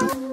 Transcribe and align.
Bye. 0.00 0.29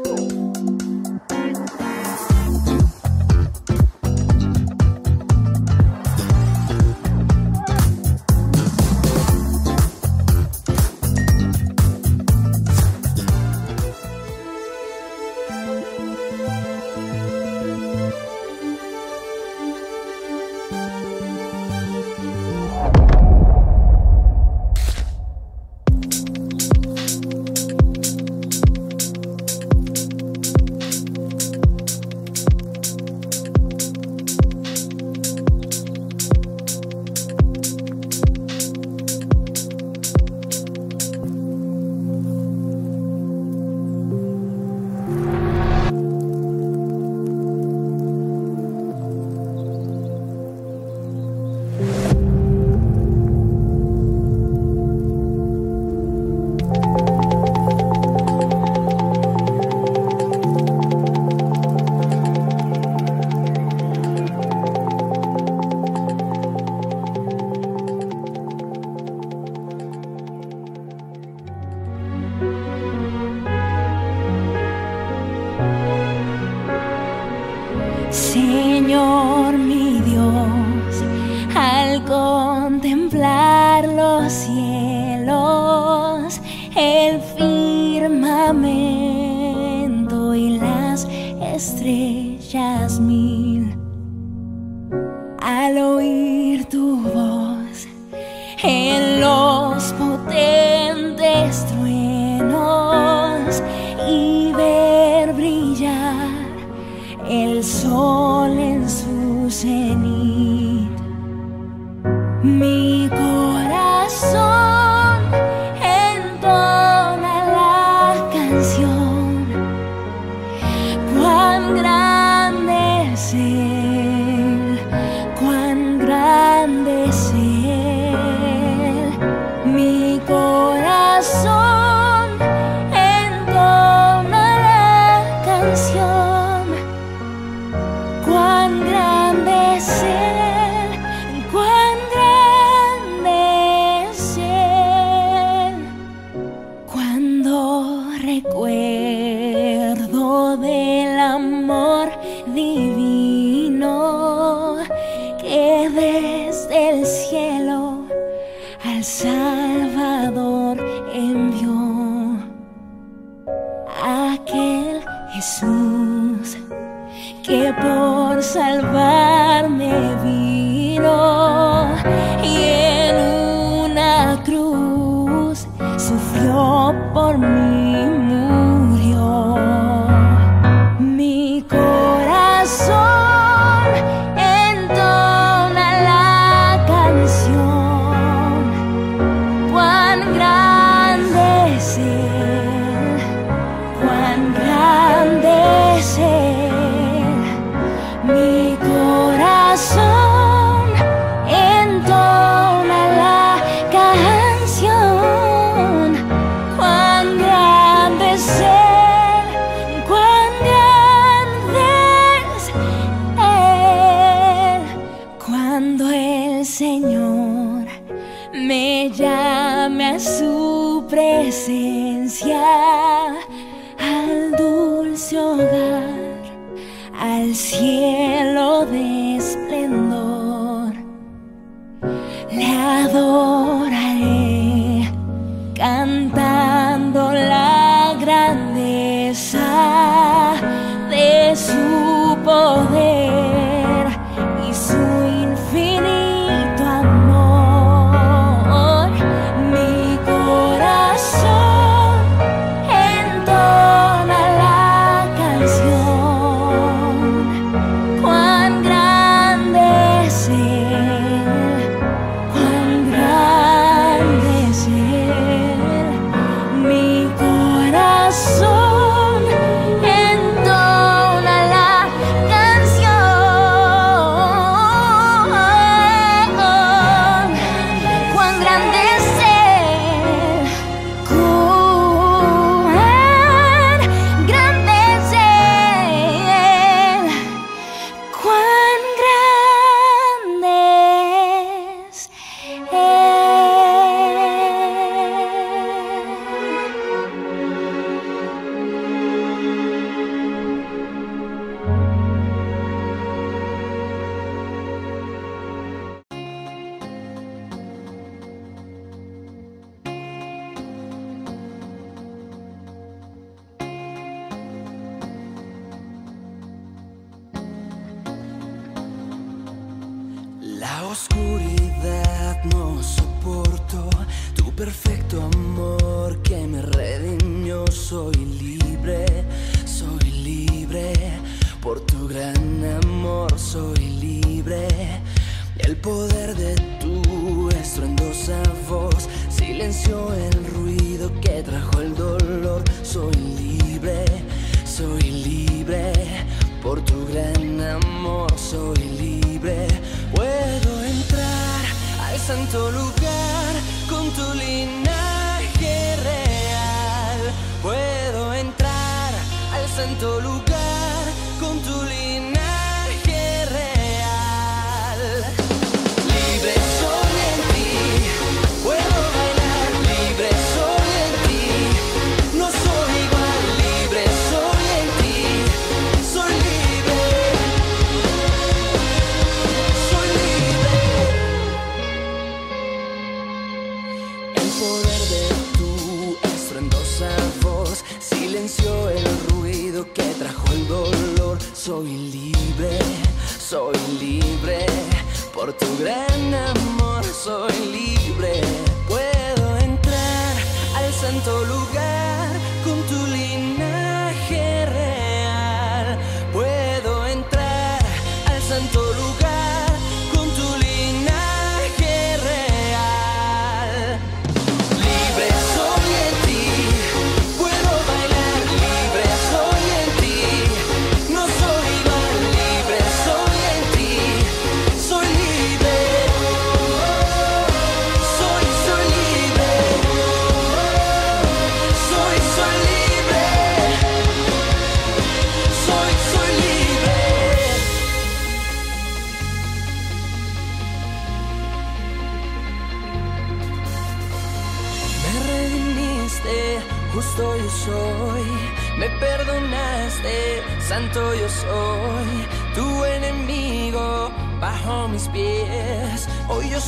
was 135.69 135.93
yours. 135.93 136.26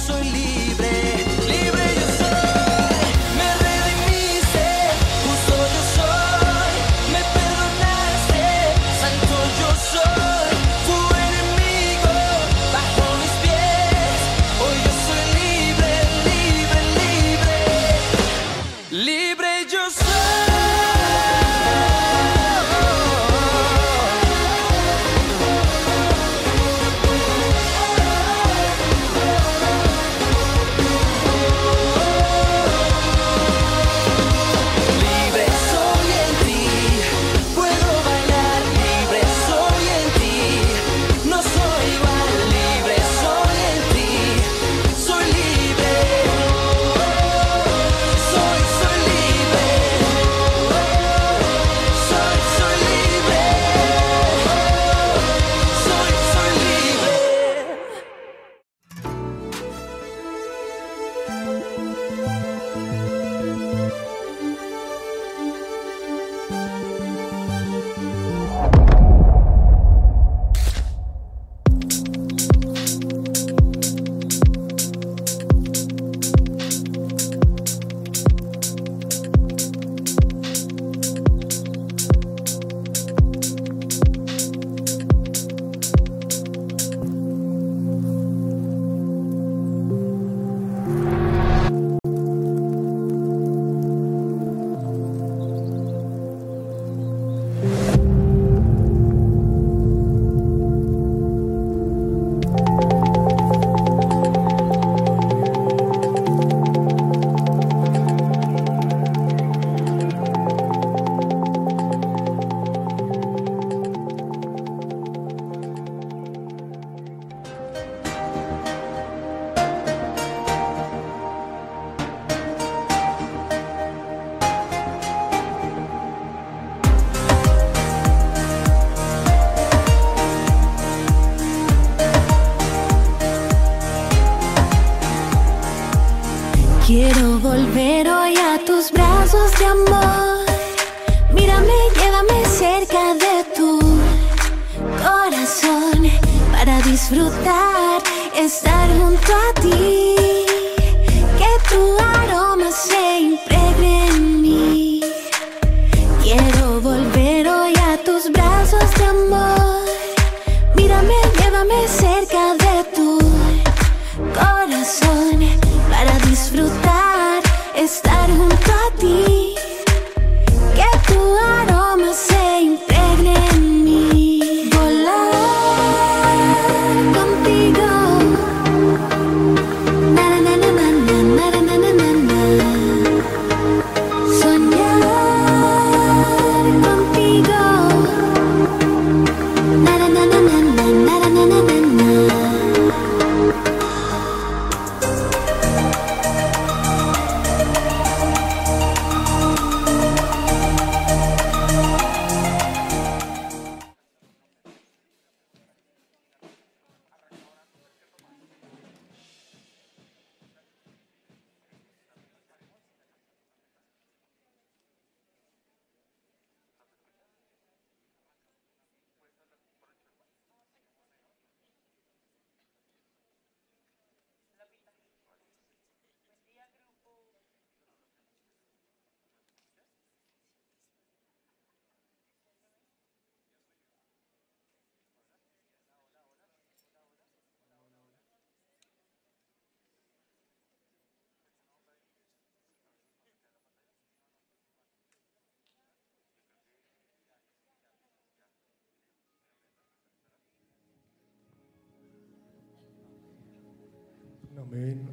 Hoy 0.10 0.32
yo 0.32 0.59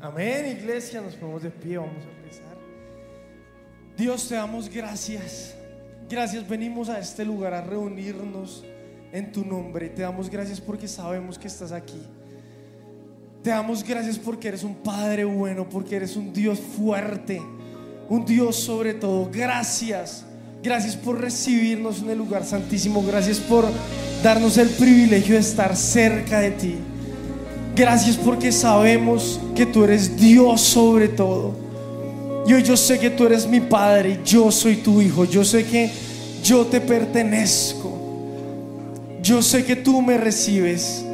Amén. 0.01 0.59
Iglesia. 0.59 1.01
Nos 1.01 1.15
ponemos 1.15 1.43
de 1.43 1.51
pie, 1.51 1.79
vamos 1.79 2.05
a 2.05 2.23
empezar. 2.23 2.57
Dios, 3.97 4.29
te 4.29 4.35
damos 4.35 4.69
gracias. 4.69 5.55
Gracias, 6.09 6.47
venimos 6.49 6.89
a 6.89 6.99
este 6.99 7.25
lugar 7.25 7.53
a 7.55 7.63
reunirnos 7.63 8.65
en 9.13 9.33
tu 9.33 9.45
nombre. 9.45 9.89
Te 9.89 10.03
damos 10.03 10.31
gracias 10.31 10.61
porque 10.61 10.87
sabemos 10.87 11.39
que 11.39 11.49
estás 11.49 11.73
aquí. 11.73 12.01
Te 13.43 13.51
damos 13.51 13.83
gracias 13.83 14.19
porque 14.19 14.49
eres 14.49 14.63
un 14.63 14.75
Padre 14.77 15.25
bueno, 15.25 15.69
porque 15.69 15.97
eres 15.97 16.17
un 16.17 16.33
Dios 16.33 16.61
fuerte, 16.61 17.41
un 18.09 18.25
Dios 18.25 18.57
sobre 18.57 18.95
todo. 18.95 19.31
Gracias. 19.33 20.25
Gracias 20.63 20.97
por 20.97 21.21
recibirnos 21.21 22.03
en 22.03 22.11
el 22.11 22.19
lugar 22.19 22.45
santísimo. 22.45 23.03
Gracias 23.03 23.39
por 23.39 23.65
darnos 24.23 24.59
el 24.59 24.69
privilegio 24.69 25.35
de 25.35 25.41
estar 25.41 25.77
cerca 25.77 26.41
de 26.41 26.51
ti. 26.53 26.77
Gracias 27.77 28.17
porque 28.17 28.53
sabemos 28.53 29.39
que 29.55 29.67
tú 29.67 29.85
eres 29.85 30.17
Dios 30.17 30.63
sobre 30.63 31.09
todo. 31.09 31.53
Y 32.47 32.55
hoy 32.55 32.63
yo 32.63 32.75
sé 32.75 32.99
que 32.99 33.11
tú 33.11 33.27
eres 33.27 33.47
mi 33.47 33.61
Padre, 33.61 34.21
yo 34.25 34.51
soy 34.51 34.77
tu 34.77 35.03
Hijo, 35.03 35.27
yo 35.27 35.45
sé 35.45 35.67
que 35.67 35.91
yo 36.43 36.65
te 36.65 36.81
pertenezco. 36.81 37.93
Yo 39.21 39.43
sé 39.43 39.63
que 39.67 39.77
tú 39.77 40.01
me 40.01 40.17
recibes. 40.17 41.05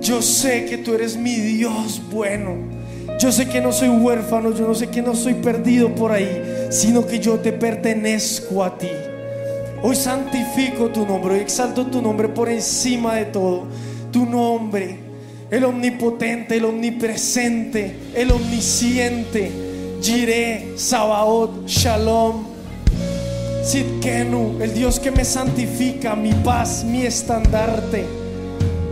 Yo 0.00 0.22
sé 0.22 0.64
que 0.64 0.78
tú 0.78 0.94
eres 0.94 1.18
mi 1.18 1.34
Dios 1.34 2.00
bueno. 2.10 2.54
Yo 3.20 3.30
sé 3.30 3.46
que 3.46 3.60
no 3.60 3.70
soy 3.70 3.88
huérfano, 3.88 4.54
yo 4.54 4.66
no 4.66 4.74
sé 4.74 4.86
que 4.86 5.02
no 5.02 5.14
soy 5.14 5.34
perdido 5.34 5.94
por 5.94 6.12
ahí, 6.12 6.68
sino 6.70 7.06
que 7.06 7.18
yo 7.18 7.40
te 7.40 7.52
pertenezco 7.52 8.64
a 8.64 8.78
ti. 8.78 8.88
Hoy 9.82 9.96
santifico 9.96 10.88
tu 10.88 11.04
nombre, 11.04 11.34
hoy 11.34 11.40
exalto 11.40 11.84
tu 11.84 12.00
nombre 12.00 12.28
por 12.28 12.48
encima 12.48 13.16
de 13.16 13.26
todo. 13.26 13.64
Tu 14.12 14.24
nombre, 14.24 15.07
el 15.50 15.64
omnipotente, 15.64 16.56
el 16.56 16.64
omnipresente, 16.64 17.96
el 18.14 18.30
omnisciente. 18.30 19.50
Jireh, 20.00 20.74
Sabaoth, 20.76 21.66
Shalom, 21.66 22.44
Sidkenu, 23.64 24.58
el 24.60 24.72
Dios 24.72 25.00
que 25.00 25.10
me 25.10 25.24
santifica, 25.24 26.14
mi 26.14 26.32
paz, 26.32 26.84
mi 26.84 27.02
estandarte. 27.02 28.04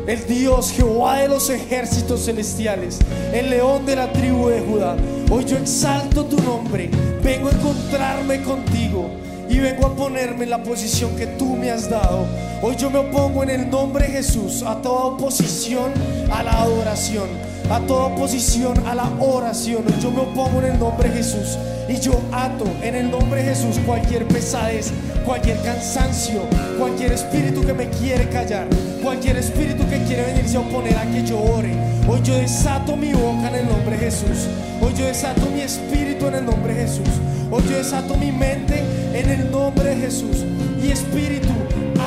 El 0.07 0.27
Dios 0.27 0.73
Jehová 0.73 1.19
de 1.19 1.29
los 1.29 1.51
ejércitos 1.51 2.27
celestiales, 2.27 2.99
el 3.33 3.51
león 3.51 3.85
de 3.87 3.97
la 3.97 4.13
tribu 4.13 4.49
de 4.49 4.61
Judá. 4.61 4.97
Hoy 5.31 5.45
yo 5.45 5.57
exalto 5.57 6.25
tu 6.25 6.41
nombre, 6.43 6.91
vengo 7.25 7.49
a 7.49 7.53
encontrarme 7.53 8.43
contigo 8.43 9.26
y 9.49 9.59
vengo 9.59 9.87
a 9.87 9.95
ponerme 9.95 10.45
en 10.45 10.51
la 10.51 10.63
posición 10.63 11.17
que 11.17 11.27
tú 11.27 11.57
me 11.57 11.71
has 11.71 11.89
dado. 11.89 12.27
Hoy 12.63 12.77
yo 12.77 12.91
me 12.91 12.99
opongo 12.99 13.43
en 13.43 13.51
el 13.51 13.71
nombre 13.71 14.07
de 14.07 14.13
Jesús 14.13 14.63
a 14.63 14.81
toda 14.83 15.05
oposición 15.05 15.93
a 16.31 16.43
la 16.43 16.63
adoración, 16.63 17.29
a 17.71 17.81
toda 17.81 18.07
oposición 18.07 18.75
a 18.87 18.95
la 18.95 19.11
oración. 19.21 19.85
Hoy 19.87 19.95
yo 20.03 20.11
me 20.11 20.21
opongo 20.21 20.61
en 20.61 20.73
el 20.73 20.79
nombre 20.79 21.09
de 21.09 21.17
Jesús 21.17 21.59
y 21.89 22.01
yo 22.01 22.21
ato 22.33 22.65
en 22.83 22.95
el 22.95 23.11
nombre 23.11 23.43
de 23.43 23.55
Jesús 23.55 23.79
cualquier 23.87 24.27
pesadez, 24.27 24.93
cualquier 25.25 25.61
cansancio, 25.63 26.43
cualquier 26.79 27.13
espíritu 27.13 27.65
que 27.65 27.73
me 27.73 27.89
quiere 27.91 28.29
callar, 28.29 28.67
cualquier 29.03 29.37
espíritu 29.37 29.89
que 29.89 30.03
quiere 30.05 30.23
venirse 30.27 30.57
a 30.57 30.61
oponer 30.61 30.97
a 30.97 31.07
que 31.07 31.25
yo 31.25 31.39
ore. 31.41 31.75
Hoy 32.09 32.21
yo 32.23 32.37
desato 32.37 32.97
mi 32.97 33.13
boca 33.13 33.49
en 33.49 33.55
el 33.55 33.67
nombre 33.67 33.97
de 33.97 34.05
Jesús. 34.05 34.49
Hoy 34.81 34.93
yo 34.97 35.07
desato 35.07 35.47
mi 35.51 35.61
espíritu 35.61 36.27
en 36.27 36.35
el 36.35 36.47
nombre 36.47 36.75
de 36.75 36.83
Jesús. 36.83 37.09
Hoy 37.51 37.63
yo 37.69 37.77
desato 37.79 38.17
mi 38.17 38.33
mente 38.33 38.83
en 39.15 39.31
el 39.31 39.51
nombre 39.51 39.85
de 39.85 39.97
Jesús. 39.97 40.45
Y 40.83 40.91
espíritu, 40.91 41.49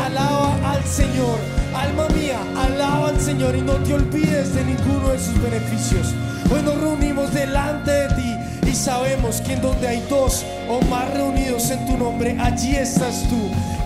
alaba 0.05 0.55
al 0.71 0.83
Señor. 0.85 1.39
Alma 1.73 2.07
mía, 2.09 2.39
alaba 2.57 3.09
al 3.09 3.21
Señor 3.21 3.55
y 3.55 3.61
no 3.61 3.73
te 3.73 3.93
olvides 3.93 4.53
de 4.53 4.65
ninguno 4.65 5.09
de 5.09 5.19
sus 5.19 5.41
beneficios. 5.41 6.13
Hoy 6.51 6.61
nos 6.63 6.79
reunimos 6.79 7.33
delante 7.33 7.91
de 7.91 8.07
ti 8.09 8.69
y 8.69 8.75
sabemos 8.75 9.41
que 9.41 9.53
en 9.53 9.61
donde 9.61 9.87
hay 9.87 10.03
dos 10.09 10.43
o 10.67 10.81
más 10.85 11.13
reunidos 11.13 11.69
en 11.69 11.85
tu 11.85 11.97
nombre, 11.97 12.35
allí 12.39 12.75
estás 12.75 13.23
tú. 13.29 13.37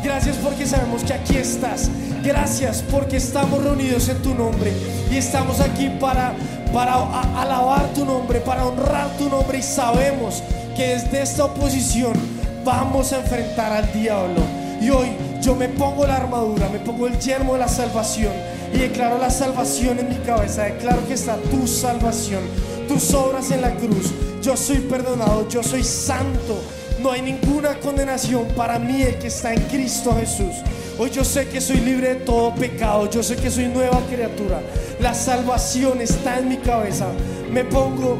Gracias 0.04 0.38
porque 0.38 0.66
sabemos 0.66 1.04
que 1.04 1.14
aquí 1.14 1.38
estás. 1.38 1.90
Gracias 2.24 2.82
porque 2.90 3.18
estamos 3.18 3.62
reunidos 3.62 4.08
en 4.08 4.18
tu 4.22 4.34
nombre 4.34 4.72
y 5.12 5.18
estamos 5.18 5.60
aquí 5.60 5.90
para, 6.00 6.34
para 6.72 6.94
alabar 7.38 7.94
tu 7.94 8.06
nombre, 8.06 8.40
para 8.40 8.66
honrar 8.66 9.18
tu 9.18 9.28
nombre 9.28 9.58
y 9.58 9.62
sabemos 9.62 10.42
que 10.74 10.88
desde 10.88 11.22
esta 11.22 11.44
oposición 11.44 12.14
vamos 12.64 13.12
a 13.12 13.18
enfrentar 13.18 13.74
al 13.74 13.92
diablo. 13.92 14.40
Y 14.80 14.90
hoy 14.90 15.10
yo 15.42 15.54
me 15.54 15.68
pongo 15.68 16.08
la 16.08 16.16
armadura, 16.16 16.70
me 16.70 16.80
pongo 16.80 17.08
el 17.08 17.20
yermo 17.20 17.54
de 17.54 17.60
la 17.60 17.68
salvación 17.68 18.32
y 18.74 18.78
declaro 18.78 19.18
la 19.18 19.30
salvación 19.30 20.00
en 20.00 20.08
mi 20.08 20.16
cabeza. 20.16 20.64
Declaro 20.64 21.06
que 21.06 21.16
está 21.16 21.36
tu 21.36 21.68
salvación, 21.68 22.44
tus 22.88 23.14
obras 23.14 23.52
en 23.52 23.62
la 23.62 23.72
cruz. 23.76 24.14
Yo 24.42 24.56
soy 24.56 24.78
perdonado, 24.78 25.50
yo 25.50 25.62
soy 25.62 25.84
santo. 25.84 26.58
No 27.02 27.12
hay 27.12 27.22
ninguna 27.22 27.78
condenación 27.82 28.48
para 28.56 28.80
mí 28.80 29.02
el 29.02 29.18
que 29.18 29.28
está 29.28 29.54
en 29.54 29.62
Cristo 29.64 30.16
Jesús. 30.18 30.56
Hoy 31.00 31.10
yo 31.10 31.24
sé 31.24 31.48
que 31.48 31.60
soy 31.60 31.78
libre 31.78 32.10
de 32.10 32.16
todo 32.16 32.54
pecado, 32.54 33.10
yo 33.10 33.24
sé 33.24 33.36
que 33.36 33.50
soy 33.50 33.66
nueva 33.66 34.00
criatura. 34.08 34.62
La 35.00 35.16
salvación 35.16 36.02
está 36.02 36.38
en 36.38 36.50
mi 36.50 36.58
cabeza. 36.58 37.08
Me 37.52 37.64
pongo 37.64 38.20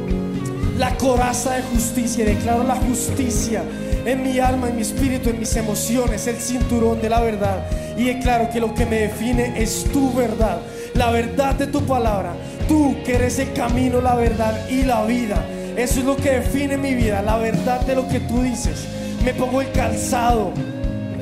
la 0.80 0.98
coraza 0.98 1.54
de 1.54 1.62
justicia 1.62 2.24
y 2.24 2.36
declaro 2.36 2.64
la 2.64 2.76
justicia 2.76 3.62
en 4.06 4.24
mi 4.24 4.40
alma, 4.40 4.70
en 4.70 4.76
mi 4.78 4.82
espíritu, 4.82 5.30
en 5.30 5.40
mis 5.40 5.56
emociones, 5.56 6.26
el 6.26 6.38
cinturón 6.38 7.00
de 7.00 7.10
la 7.10 7.22
verdad. 7.22 7.64
Y 7.96 8.06
declaro 8.06 8.50
que 8.50 8.60
lo 8.60 8.74
que 8.74 8.88
me 8.88 9.02
define 9.02 9.54
es 9.62 9.86
tu 9.94 10.12
verdad, 10.12 10.58
la 10.96 11.12
verdad 11.12 11.54
de 11.54 11.68
tu 11.68 11.86
palabra. 11.86 12.34
Tú 12.68 12.96
que 13.06 13.16
eres 13.16 13.38
el 13.38 13.54
camino, 13.54 14.02
la 14.02 14.16
verdad 14.16 14.68
y 14.68 14.82
la 14.82 15.06
vida. 15.06 15.46
Eso 15.78 16.00
es 16.00 16.06
lo 16.06 16.18
que 16.18 16.32
define 16.32 16.78
mi 16.78 16.96
vida, 16.96 17.22
la 17.22 17.38
verdad 17.38 17.82
de 17.82 17.94
lo 17.94 18.08
que 18.08 18.20
tú 18.20 18.42
dices. 18.42 18.86
Me 19.24 19.36
pongo 19.36 19.62
el 19.62 19.72
calzado 19.72 20.54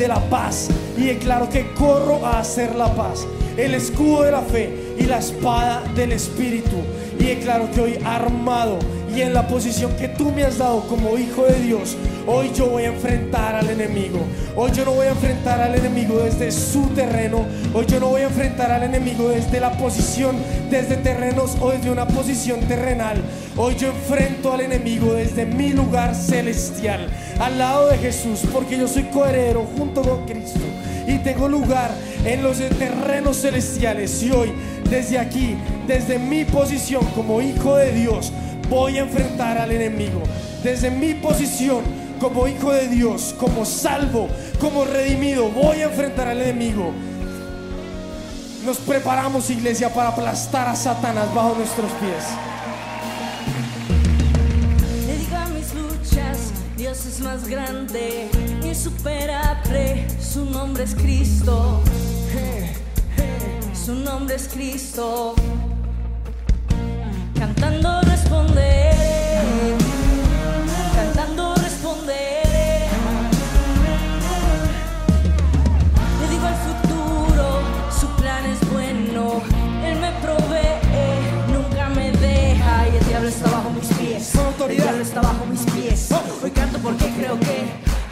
de 0.01 0.08
la 0.08 0.20
paz 0.29 0.67
y 0.98 1.05
declaro 1.05 1.48
que 1.48 1.74
corro 1.74 2.25
a 2.25 2.39
hacer 2.39 2.75
la 2.75 2.93
paz. 2.96 3.27
El 3.55 3.75
escudo 3.75 4.24
de 4.24 4.31
la 4.31 4.41
fe 4.41 4.96
y 4.98 5.03
la 5.03 5.20
espada 5.20 5.84
del 5.96 6.13
espíritu. 6.13 6.77
Y 7.20 7.25
declaro 7.25 7.70
que 7.72 7.81
hoy 7.81 8.00
armado 8.03 8.79
y 9.15 9.22
en 9.22 9.34
la 9.34 9.48
posición 9.48 9.91
que 9.98 10.08
tú 10.08 10.32
me 10.32 10.44
has 10.44 10.58
dado 10.58 10.88
como 10.88 11.18
hijo 11.18 11.44
de 11.46 11.60
Dios, 11.60 11.98
hoy 12.25 12.51
yo 12.56 12.68
voy 12.68 12.84
a 12.84 12.88
enfrentar 12.88 13.56
al 13.56 13.70
enemigo. 13.70 14.20
Hoy 14.56 14.72
yo 14.72 14.86
no 14.86 14.94
voy 14.94 15.08
a 15.08 15.12
enfrentar 15.12 15.60
al 15.60 15.75
enemigo 15.75 16.20
desde 16.20 16.51
su 16.51 16.88
terreno. 16.89 17.46
Hoy 17.74 17.86
yo 17.88 18.00
no 18.00 18.08
voy 18.08 18.22
a 18.22 18.25
enfrentar 18.25 18.72
al 18.72 18.84
enemigo 18.84 19.30
desde 19.30 19.60
la 19.60 19.72
posición, 19.72 20.38
desde 20.70 20.98
terrenos 20.98 21.58
o 21.60 21.72
desde 21.72 21.91
una 21.91 22.08
posición 22.08 22.62
terrenal. 22.62 23.22
Hoy 23.58 23.75
yo 23.75 23.89
enfrento 23.89 24.53
al 24.53 24.62
enemigo 24.62 25.13
desde 25.13 25.46
mi 25.46 25.72
lugar 25.72 26.15
celestial, 26.15 27.08
al 27.39 27.58
lado 27.58 27.89
de 27.89 27.98
Jesús, 27.98 28.41
porque 28.53 28.77
yo 28.77 28.88
soy 28.88 29.03
coheredero 29.03 29.68
junto 29.77 30.01
con 30.01 30.25
Cristo 30.25 30.60
y 31.08 31.18
tengo 31.20 31.48
lugar 31.48 31.91
en 32.25 32.44
los 32.44 32.58
terrenos 32.58 33.41
celestiales. 33.41 34.22
Y 34.24 34.32
hoy, 34.32 34.51
desde 34.89 35.20
aquí, 35.20 35.56
desde 35.88 36.20
mi 36.20 36.46
posición 36.46 37.06
como 37.15 37.41
hijo 37.41 37.75
de 37.75 37.91
Dios, 37.91 38.32
voy 38.72 38.98
a 38.98 39.01
enfrentar 39.01 39.58
al 39.58 39.70
enemigo. 39.70 40.24
Desde 40.63 40.90
mi 40.90 41.13
posición 41.13 41.84
como 42.22 42.48
hijo 42.48 42.72
de 42.72 42.88
Dios, 42.88 43.36
como 43.38 43.66
salvo, 43.66 44.30
como 44.62 44.86
redimido, 44.86 45.50
voy 45.50 45.82
a 45.82 45.86
enfrentar 45.86 46.30
al 46.30 46.42
enemigo. 46.42 46.94
Nos 48.66 48.78
preparamos, 48.78 49.50
iglesia, 49.50 49.94
para 49.94 50.10
aplastar 50.10 50.70
a 50.70 50.75
Satanás 50.75 51.34
bajo 51.36 51.56
nuestros 51.56 51.92
pies. 51.94 52.24
Le 55.06 55.18
digo 55.18 55.36
a 55.36 55.48
mis 55.48 55.74
luchas, 55.74 56.38
Dios 56.78 57.06
es 57.06 57.20
más 57.20 57.50
grande, 57.50 58.30
insuperable, 58.63 60.08
su 60.22 60.46
nombre 60.46 60.86
es 60.86 60.96
Cristo. 60.96 61.82
Su 63.74 63.96
nombre 63.96 64.36
es 64.36 64.48
Cristo. 64.48 65.34
Cantando 67.36 68.00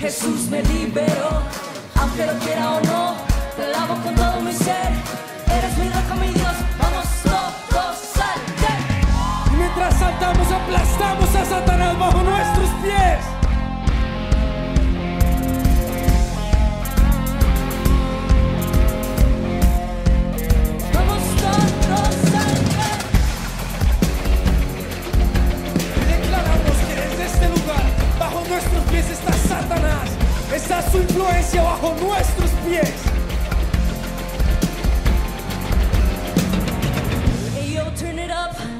Jesús 0.10 0.50
me 0.50 0.63
liberó, 0.63 1.44
aunque 2.01 2.25
lo 2.25 2.34
quiera 2.39 2.72
o 2.72 2.82
no, 2.82 3.13
te 3.56 3.70
lavo 3.70 3.94
con 4.01 4.16
todo 4.16 4.42
mi 4.42 4.51
ser, 4.51 4.89
eres 5.46 5.78
mi 5.78 5.88
roca, 5.88 6.16
mi 6.20 6.34
Dios, 6.34 6.56
vamos 6.80 7.06
todos 7.22 7.96
al 8.18 9.56
Mientras 9.56 9.94
saltamos, 10.00 10.51
aplastamos 10.51 11.36
a 11.36 11.46
Satanás 11.46 12.00
bajo 12.00 12.24
nuestros 12.24 12.70
pies. 12.82 13.20
Vamos 20.92 21.22
todos 21.38 22.16
sangre. 22.32 22.89
Declaramos 26.08 26.78
que 26.88 26.94
eres 26.94 27.32
este 27.32 27.48
lugar, 27.50 27.84
bajo 28.18 28.44
nuestros 28.50 28.84
pies 28.86 29.10
están 29.12 29.38
está 30.53 30.82
su 30.91 30.98
influencia 30.98 31.62
bajo 31.62 31.96
nuestros 32.01 32.50
pies. 32.68 32.91
Hey, 37.56 37.73
yo, 37.76 37.84
turn 37.93 38.19
it 38.19 38.32
up. 38.32 38.79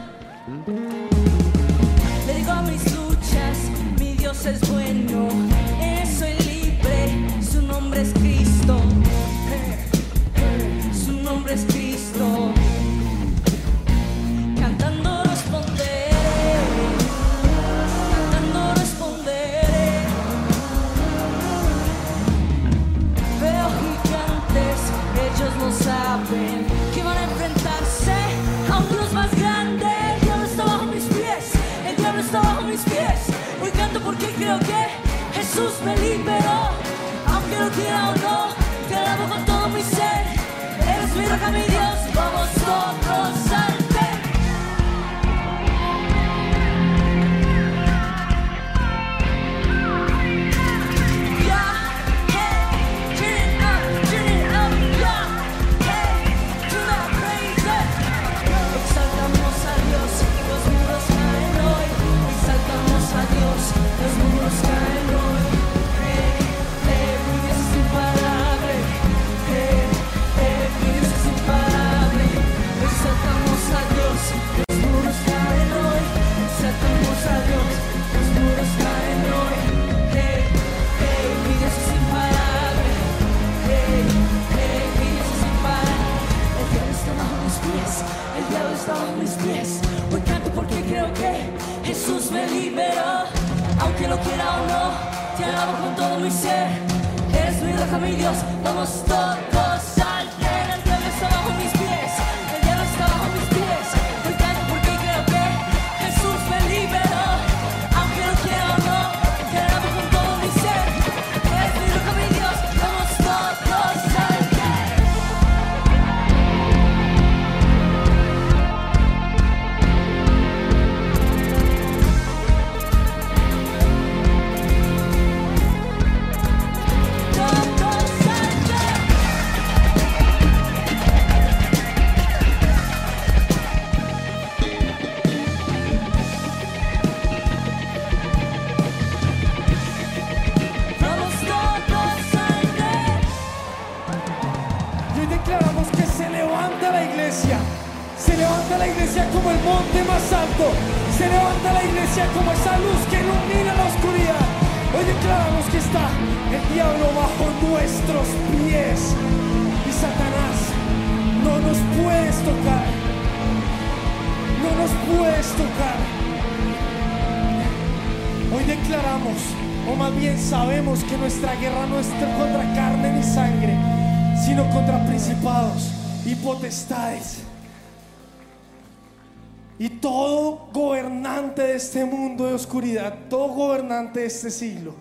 Este 184.30 184.50
siglo. 184.50 184.96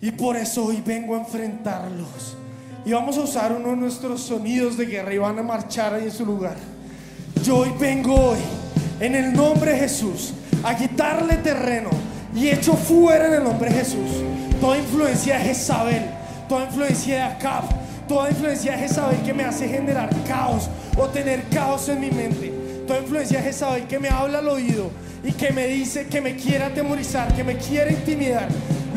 Y 0.00 0.12
por 0.12 0.36
eso 0.36 0.64
hoy 0.64 0.82
vengo 0.84 1.14
a 1.14 1.18
enfrentarlos. 1.18 2.36
Y 2.84 2.92
vamos 2.92 3.18
a 3.18 3.22
usar 3.22 3.52
uno 3.52 3.70
de 3.70 3.76
nuestros 3.76 4.22
sonidos 4.22 4.76
de 4.76 4.86
guerra 4.86 5.12
y 5.12 5.18
van 5.18 5.38
a 5.38 5.42
marchar 5.42 5.92
ahí 5.94 6.04
en 6.04 6.12
su 6.12 6.24
lugar. 6.24 6.56
Yo 7.44 7.58
hoy 7.58 7.72
vengo 7.78 8.14
hoy, 8.14 8.38
en 9.00 9.14
el 9.14 9.32
nombre 9.32 9.72
de 9.72 9.78
Jesús, 9.80 10.32
a 10.62 10.76
quitarle 10.76 11.36
terreno 11.36 11.90
y 12.34 12.48
echo 12.48 12.74
fuera 12.74 13.26
en 13.26 13.34
el 13.34 13.44
nombre 13.44 13.70
de 13.70 13.76
Jesús 13.76 14.22
toda 14.60 14.76
influencia 14.76 15.38
de 15.38 15.44
Jezabel, 15.44 16.02
toda 16.48 16.66
influencia 16.66 17.14
de 17.14 17.22
Acab, 17.22 17.64
toda 18.06 18.30
influencia 18.30 18.72
de 18.72 18.78
Jezabel 18.78 19.22
que 19.22 19.32
me 19.32 19.44
hace 19.44 19.68
generar 19.68 20.10
caos 20.28 20.68
o 20.98 21.06
tener 21.08 21.44
caos 21.48 21.88
en 21.88 22.00
mi 22.00 22.10
mente, 22.10 22.52
toda 22.86 23.00
influencia 23.00 23.38
de 23.38 23.44
Jezabel 23.44 23.86
que 23.86 23.98
me 23.98 24.08
habla 24.08 24.38
al 24.38 24.48
oído 24.48 24.90
y 25.22 25.32
que 25.32 25.52
me 25.52 25.66
dice 25.66 26.06
que 26.06 26.20
me 26.20 26.36
quiere 26.36 26.64
atemorizar, 26.64 27.34
que 27.34 27.44
me 27.44 27.56
quiere 27.56 27.92
intimidar, 27.92 28.48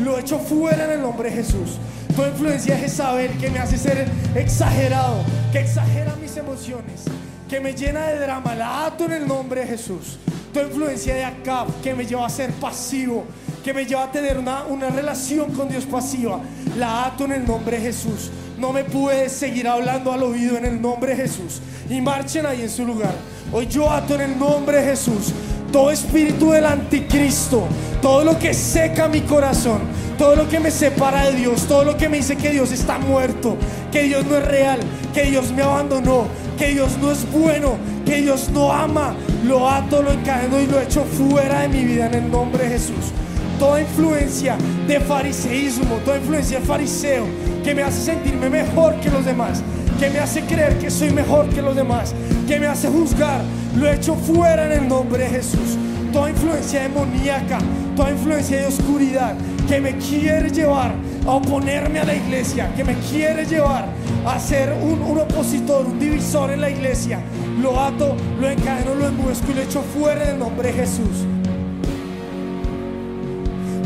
lo 0.02 0.18
echo 0.18 0.38
fuera 0.38 0.84
en 0.84 0.92
el 0.92 1.02
nombre 1.02 1.30
de 1.30 1.36
Jesús. 1.36 1.78
Toda 2.16 2.28
influencia 2.28 2.74
de 2.74 2.82
Jezabel 2.82 3.30
que 3.38 3.50
me 3.50 3.58
hace 3.58 3.76
ser 3.76 4.06
exagerado, 4.34 5.24
que 5.52 5.58
exagera 5.58 6.14
mis 6.16 6.36
emociones, 6.36 7.02
que 7.48 7.60
me 7.60 7.74
llena 7.74 8.06
de 8.06 8.20
drama, 8.20 8.54
la 8.54 8.86
ato 8.86 9.04
en 9.04 9.12
el 9.12 9.26
nombre 9.26 9.62
de 9.62 9.66
Jesús. 9.66 10.18
Toda 10.52 10.66
influencia 10.66 11.14
de 11.14 11.24
Acab 11.24 11.68
que 11.82 11.94
me 11.94 12.06
lleva 12.06 12.26
a 12.26 12.30
ser 12.30 12.52
pasivo, 12.52 13.24
que 13.64 13.74
me 13.74 13.84
lleva 13.84 14.04
a 14.04 14.12
tener 14.12 14.38
una, 14.38 14.64
una 14.64 14.88
relación 14.90 15.52
con 15.52 15.68
Dios 15.68 15.84
pasiva, 15.84 16.40
la 16.78 17.06
ato 17.06 17.24
en 17.24 17.32
el 17.32 17.44
nombre 17.46 17.78
de 17.78 17.82
Jesús. 17.82 18.30
No 18.56 18.72
me 18.72 18.84
puedes 18.84 19.32
seguir 19.32 19.66
hablando 19.66 20.12
al 20.12 20.22
oído 20.22 20.56
en 20.56 20.64
el 20.64 20.80
nombre 20.80 21.16
de 21.16 21.22
Jesús. 21.22 21.60
Y 21.90 22.00
marchen 22.00 22.46
ahí 22.46 22.62
en 22.62 22.70
su 22.70 22.86
lugar. 22.86 23.12
Hoy 23.52 23.66
yo 23.66 23.90
ato 23.90 24.14
en 24.14 24.20
el 24.20 24.38
nombre 24.38 24.76
de 24.76 24.90
Jesús 24.90 25.32
todo 25.74 25.90
espíritu 25.90 26.52
del 26.52 26.66
anticristo, 26.66 27.66
todo 28.00 28.22
lo 28.22 28.38
que 28.38 28.54
seca 28.54 29.08
mi 29.08 29.22
corazón, 29.22 29.80
todo 30.16 30.36
lo 30.36 30.48
que 30.48 30.60
me 30.60 30.70
separa 30.70 31.24
de 31.24 31.32
Dios, 31.32 31.66
todo 31.66 31.82
lo 31.82 31.96
que 31.96 32.08
me 32.08 32.18
dice 32.18 32.36
que 32.36 32.50
Dios 32.50 32.70
está 32.70 32.96
muerto, 32.98 33.56
que 33.90 34.04
Dios 34.04 34.24
no 34.24 34.36
es 34.36 34.46
real, 34.46 34.78
que 35.12 35.24
Dios 35.24 35.50
me 35.50 35.62
abandonó, 35.62 36.28
que 36.56 36.68
Dios 36.68 36.96
no 37.02 37.10
es 37.10 37.28
bueno, 37.32 37.76
que 38.06 38.20
Dios 38.20 38.50
no 38.50 38.70
ama, 38.72 39.16
lo 39.44 39.68
ato, 39.68 40.00
lo 40.00 40.12
encadeno 40.12 40.60
y 40.60 40.68
lo 40.68 40.80
echo 40.80 41.02
fuera 41.02 41.62
de 41.62 41.68
mi 41.68 41.82
vida 41.82 42.06
en 42.06 42.14
el 42.14 42.30
nombre 42.30 42.62
de 42.62 42.70
Jesús. 42.78 43.10
Toda 43.58 43.80
influencia 43.80 44.56
de 44.86 45.00
fariseísmo, 45.00 45.96
toda 46.04 46.18
influencia 46.18 46.60
de 46.60 46.66
fariseo 46.66 47.26
que 47.64 47.74
me 47.74 47.82
hace 47.82 48.00
sentirme 48.00 48.48
mejor 48.48 48.94
que 49.00 49.10
los 49.10 49.24
demás, 49.24 49.60
que 50.04 50.10
me 50.10 50.18
hace 50.18 50.42
creer 50.42 50.78
que 50.78 50.90
soy 50.90 51.10
mejor 51.10 51.48
que 51.48 51.62
los 51.62 51.74
demás, 51.74 52.14
que 52.46 52.60
me 52.60 52.66
hace 52.66 52.88
juzgar, 52.88 53.40
lo 53.74 53.90
echo 53.90 54.14
fuera 54.14 54.66
en 54.66 54.82
el 54.82 54.86
nombre 54.86 55.24
de 55.24 55.30
Jesús. 55.30 55.78
Toda 56.12 56.28
influencia 56.28 56.82
demoníaca, 56.82 57.56
toda 57.96 58.10
influencia 58.10 58.60
de 58.60 58.66
oscuridad 58.66 59.34
que 59.66 59.80
me 59.80 59.96
quiere 59.96 60.50
llevar 60.50 60.92
a 61.26 61.30
oponerme 61.30 62.00
a 62.00 62.04
la 62.04 62.14
iglesia, 62.14 62.70
que 62.76 62.84
me 62.84 62.94
quiere 63.10 63.46
llevar 63.46 63.86
a 64.26 64.38
ser 64.38 64.74
un, 64.74 65.18
opositor, 65.18 65.86
un 65.86 65.98
divisor 65.98 66.50
en 66.50 66.60
la 66.60 66.68
iglesia, 66.68 67.20
lo 67.62 67.80
ato, 67.80 68.14
lo 68.38 68.50
encadeno, 68.50 68.94
lo 68.96 69.08
enmuezco 69.08 69.52
y 69.52 69.54
lo 69.54 69.62
echo 69.62 69.82
fuera 69.98 70.22
en 70.24 70.30
el 70.32 70.38
nombre 70.38 70.68
de 70.68 70.74
Jesús. 70.80 71.24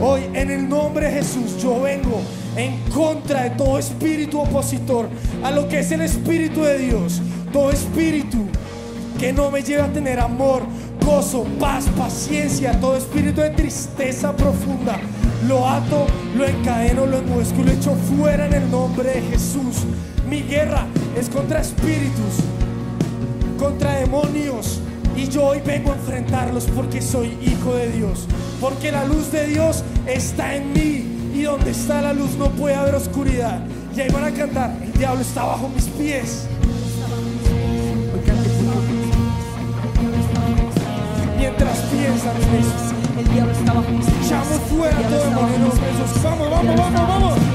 Hoy 0.00 0.22
en 0.35 0.50
el 0.50 0.68
nombre 0.68 1.07
de 1.07 1.12
Jesús 1.12 1.62
yo 1.62 1.81
vengo 1.81 2.20
en 2.56 2.78
contra 2.92 3.44
de 3.44 3.50
todo 3.50 3.78
espíritu 3.78 4.40
opositor 4.40 5.08
a 5.44 5.50
lo 5.50 5.68
que 5.68 5.80
es 5.80 5.92
el 5.92 6.00
espíritu 6.00 6.62
de 6.62 6.78
Dios. 6.78 7.20
Todo 7.52 7.70
espíritu 7.70 8.46
que 9.18 9.32
no 9.32 9.50
me 9.50 9.62
lleve 9.62 9.82
a 9.82 9.92
tener 9.92 10.20
amor, 10.20 10.62
gozo, 11.04 11.44
paz, 11.58 11.87
paciencia, 11.96 12.78
todo 12.80 12.96
espíritu 12.96 13.40
de 13.40 13.50
tristeza 13.50 14.37
profunda. 14.37 14.98
Lo 15.46 15.68
ato, 15.68 16.06
lo 16.37 16.46
encadeno, 16.46 17.06
lo 17.06 17.18
enmuezco 17.18 17.61
y 17.61 17.64
lo 17.64 17.72
echo 17.72 17.94
fuera 18.16 18.46
en 18.46 18.54
el 18.54 18.70
nombre 18.70 19.11
de 19.11 19.22
Jesús. 19.22 19.84
Mi 20.28 20.42
guerra 20.42 20.87
es 21.18 21.28
contra 21.28 21.61
espíritus, 21.61 22.42
contra 23.58 23.96
demonios. 23.96 24.80
Y 25.16 25.28
yo 25.28 25.46
hoy 25.46 25.61
vengo 25.64 25.90
a 25.90 25.96
enfrentarlos 25.96 26.66
porque 26.66 27.02
soy 27.02 27.37
hijo 27.42 27.74
de 27.74 27.90
Dios. 27.90 28.26
Porque 28.61 28.92
la 28.92 29.04
luz 29.04 29.32
de 29.32 29.46
Dios 29.46 29.82
está 30.06 30.54
en 30.54 30.72
mí. 30.72 31.17
Y 31.38 31.42
donde 31.44 31.70
está 31.70 32.03
la 32.03 32.12
luz 32.12 32.33
no 32.37 32.51
puede 32.51 32.74
haber 32.74 32.96
oscuridad. 32.96 33.61
Y 33.94 34.01
ahí 34.01 34.11
van 34.11 34.24
a 34.24 34.33
cantar, 34.33 34.77
el 34.83 34.92
diablo 34.92 35.20
está 35.20 35.44
bajo 35.44 35.68
mis 35.68 35.85
pies. 35.85 36.48
Mientras 41.38 41.79
piensan 41.79 42.37
en 42.42 42.55
eso. 42.57 43.20
El 43.20 43.33
diablo 43.33 43.53
está 43.53 43.72
bajo 43.72 43.88
mis 43.88 44.07
pies. 44.07 44.33
Fuera 44.68 44.96
todo. 44.96 45.46
Jesús. 45.46 46.22
Vamos, 46.24 46.51
vamos, 46.51 46.77
vamos, 46.77 47.09
vamos. 47.09 47.47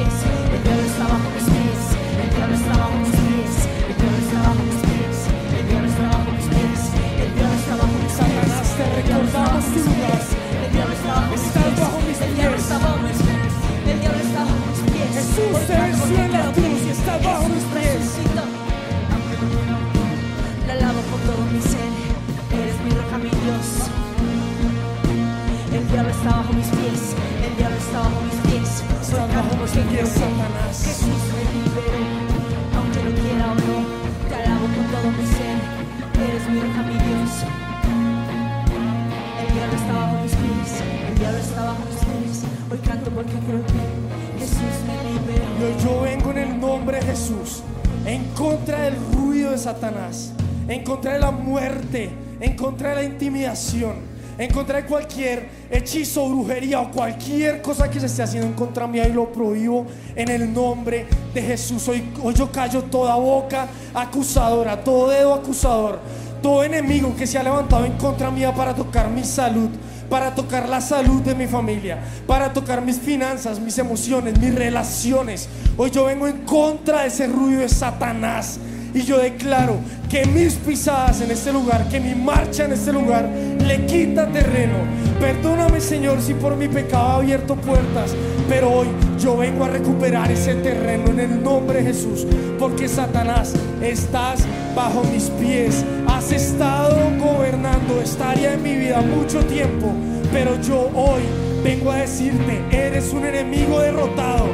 Satanás, 50.84 50.86
en 50.86 50.86
contra 50.86 51.14
de 51.14 51.20
la 51.20 51.32
muerte, 51.32 52.10
en 52.40 52.56
contra 52.56 52.90
de 52.90 52.96
la 52.96 53.04
intimidación, 53.04 53.94
en 54.38 54.52
contra 54.52 54.82
de 54.82 54.86
cualquier 54.86 55.48
hechizo, 55.70 56.28
brujería 56.28 56.82
o 56.82 56.92
cualquier 56.92 57.62
cosa 57.62 57.90
que 57.90 58.00
se 58.00 58.08
esté 58.08 58.24
haciendo 58.24 58.48
en 58.48 58.54
contra 58.54 58.88
mía 58.88 59.08
y 59.08 59.14
lo 59.14 59.32
prohíbo 59.32 59.86
en 60.16 60.30
el 60.30 60.52
nombre 60.52 61.06
de 61.34 61.42
Jesús. 61.42 61.88
Hoy, 61.88 62.04
hoy 62.22 62.34
yo 62.34 62.52
callo 62.52 62.84
toda 62.84 63.16
boca 63.16 63.68
acusadora, 63.94 64.84
todo 64.84 65.10
dedo 65.10 65.34
acusador, 65.34 66.00
todo 66.42 66.64
enemigo 66.64 67.16
que 67.16 67.28
se 67.28 67.38
ha 67.38 67.44
levantado 67.44 67.86
en 67.86 67.94
contra 67.94 68.32
mía 68.32 68.54
para 68.54 68.74
tocar 68.74 69.10
mi 69.10 69.24
salud, 69.24 69.70
para 70.10 70.36
tocar 70.36 70.68
la 70.68 70.82
salud 70.82 71.22
de 71.22 71.36
mi 71.36 71.48
familia, 71.48 72.00
para 72.28 72.52
tocar 72.52 72.82
mis 72.82 73.00
finanzas, 73.00 73.60
mis 73.60 73.78
emociones, 73.78 74.38
mis 74.40 74.54
relaciones. 74.54 75.48
Hoy 75.78 75.92
yo 75.92 76.06
vengo 76.06 76.28
en 76.28 76.40
contra 76.46 77.02
de 77.02 77.08
ese 77.08 77.28
ruido 77.28 77.62
de 77.62 77.70
Satanás. 77.70 78.60
Y 78.94 79.02
yo 79.02 79.18
declaro 79.18 79.78
que 80.08 80.26
mis 80.26 80.54
pisadas 80.54 81.22
en 81.22 81.32
este 81.32 81.52
lugar, 81.52 81.88
que 81.90 82.00
mi 82.00 82.14
marcha 82.14 82.66
en 82.66 82.74
este 82.74 82.94
lugar 82.94 83.28
le 83.28 83.86
quita 83.88 84.28
terreno. 84.28 84.78
Perdóname 85.20 85.82
Señor 85.82 86.22
si 86.22 86.36
por 86.36 86.56
mi 86.56 86.68
pecado 86.68 87.22
he 87.22 87.24
abierto 87.24 87.56
puertas, 87.56 88.14
pero 88.48 88.72
hoy 88.72 88.88
yo 89.20 89.38
vengo 89.38 89.64
a 89.64 89.70
recuperar 89.70 90.32
ese 90.32 90.56
terreno 90.56 91.08
en 91.08 91.20
el 91.20 91.42
nombre 91.42 91.80
de 91.80 91.86
Jesús. 91.86 92.28
Porque 92.60 92.88
Satanás, 92.88 93.54
estás 93.82 94.42
bajo 94.76 95.04
mis 95.06 95.30
pies. 95.42 95.84
Has 96.08 96.32
estado 96.32 96.96
gobernando 97.18 98.00
esta 98.00 98.32
área 98.32 98.52
de 98.52 98.58
mi 98.58 98.76
vida 98.76 99.02
mucho 99.02 99.40
tiempo, 99.46 99.92
pero 100.32 100.62
yo 100.62 100.92
hoy 100.94 101.24
vengo 101.64 101.92
a 101.92 101.98
decirte, 101.98 102.62
eres 102.72 103.12
un 103.12 103.26
enemigo 103.26 103.80
derrotado. 103.80 104.46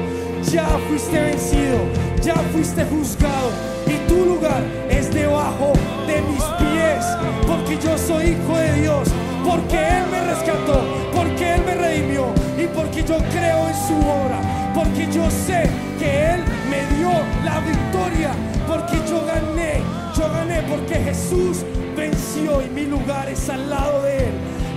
Ya 0.49 0.65
fuiste 0.88 1.19
vencido, 1.19 1.80
ya 2.23 2.36
fuiste 2.54 2.86
juzgado 2.86 3.79
y 3.89 4.08
tu 4.08 4.25
lugar 4.25 4.62
es 4.89 5.12
debajo 5.13 5.73
de 6.08 6.21
mis 6.21 6.43
pies, 6.43 7.06
porque 7.47 7.78
yo 7.84 7.97
soy 7.97 8.32
hijo 8.32 8.58
de 8.58 8.82
Dios, 8.82 9.10
porque 9.43 9.75
Él 9.75 10.04
me 10.12 10.21
rescató, 10.21 10.82
porque 11.13 11.56
Él 11.56 11.62
me 11.65 11.73
redimió 11.75 12.28
y 12.58 12.67
porque 12.67 13.04
yo 13.04 13.17
creo 13.17 13.67
en 13.67 13.75
su 13.88 13.97
obra, 13.97 14.39
porque 14.73 15.08
yo 15.12 15.30
sé 15.32 15.63
que 15.97 16.34
Él 16.34 16.43
me 16.69 16.97
dio 16.97 17.12
la 17.43 17.60
victoria, 17.62 18.32
porque 18.67 18.97
yo 19.10 19.25
gané, 19.25 19.82
yo 20.15 20.30
gané 20.32 20.62
porque 20.69 20.95
Jesús 20.95 21.65
venció 21.97 22.62
y 22.62 22.69
mi 22.69 22.86
lugar 22.86 23.28
es 23.30 23.49
al 23.49 23.69
lado 23.69 24.04
de 24.04 24.17
Él. 24.28 24.34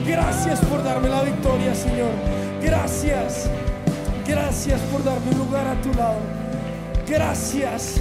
Gracias 0.06 0.58
por 0.64 0.82
darme 0.82 1.08
la 1.08 1.22
victoria, 1.22 1.74
Señor. 1.74 2.10
Gracias. 2.62 3.48
Gracias 4.26 4.80
por 4.92 5.04
darme 5.04 5.30
un 5.32 5.38
lugar 5.38 5.66
a 5.66 5.80
tu 5.82 5.92
lado. 5.94 6.18
Gracias. 7.06 8.00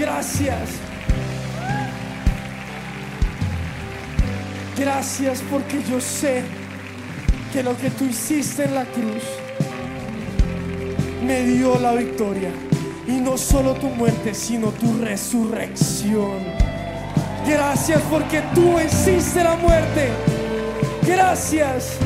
Gracias. 0.00 0.70
Gracias 4.78 5.42
porque 5.50 5.82
yo 5.82 6.00
sé 6.00 6.42
que 7.52 7.62
lo 7.62 7.76
que 7.76 7.90
tú 7.90 8.06
hiciste 8.06 8.64
en 8.64 8.76
la 8.76 8.86
cruz 8.86 9.22
me 11.22 11.42
dio 11.42 11.78
la 11.78 11.92
victoria. 11.92 12.50
Y 13.06 13.20
no 13.20 13.36
solo 13.36 13.74
tu 13.74 13.88
muerte, 13.88 14.32
sino 14.32 14.68
tu 14.68 14.96
resurrección. 15.02 16.38
Gracias 17.46 18.00
porque 18.10 18.42
tú 18.54 18.76
venciste 18.76 19.44
la 19.44 19.56
muerte. 19.56 20.08
Gracias 21.06 21.96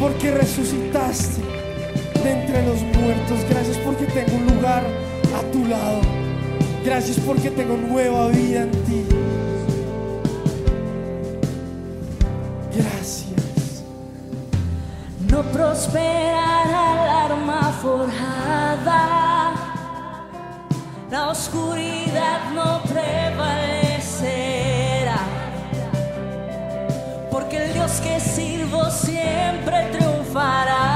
porque 0.00 0.30
resucitaste 0.30 1.42
de 2.22 2.30
entre 2.30 2.66
los 2.66 2.80
muertos. 2.80 3.40
Gracias 3.50 3.76
porque 3.84 4.06
tengo 4.06 4.38
un 4.38 4.56
lugar 4.56 4.82
a 5.36 5.52
tu 5.52 5.66
lado. 5.66 6.23
Gracias 6.84 7.18
porque 7.20 7.50
tengo 7.50 7.78
nueva 7.78 8.28
vida 8.28 8.60
en 8.64 8.70
ti. 8.70 9.06
Gracias. 12.76 13.82
No 15.30 15.42
prosperará 15.44 16.92
el 16.92 17.08
arma 17.32 17.72
forjada, 17.80 19.54
la 21.10 21.30
oscuridad 21.30 22.50
no 22.54 22.82
prevalecerá, 22.82 23.70
porque 27.30 27.64
el 27.64 27.72
Dios 27.72 27.92
que 28.02 28.20
sirvo 28.20 28.90
siempre 28.90 29.86
triunfará. 29.90 30.93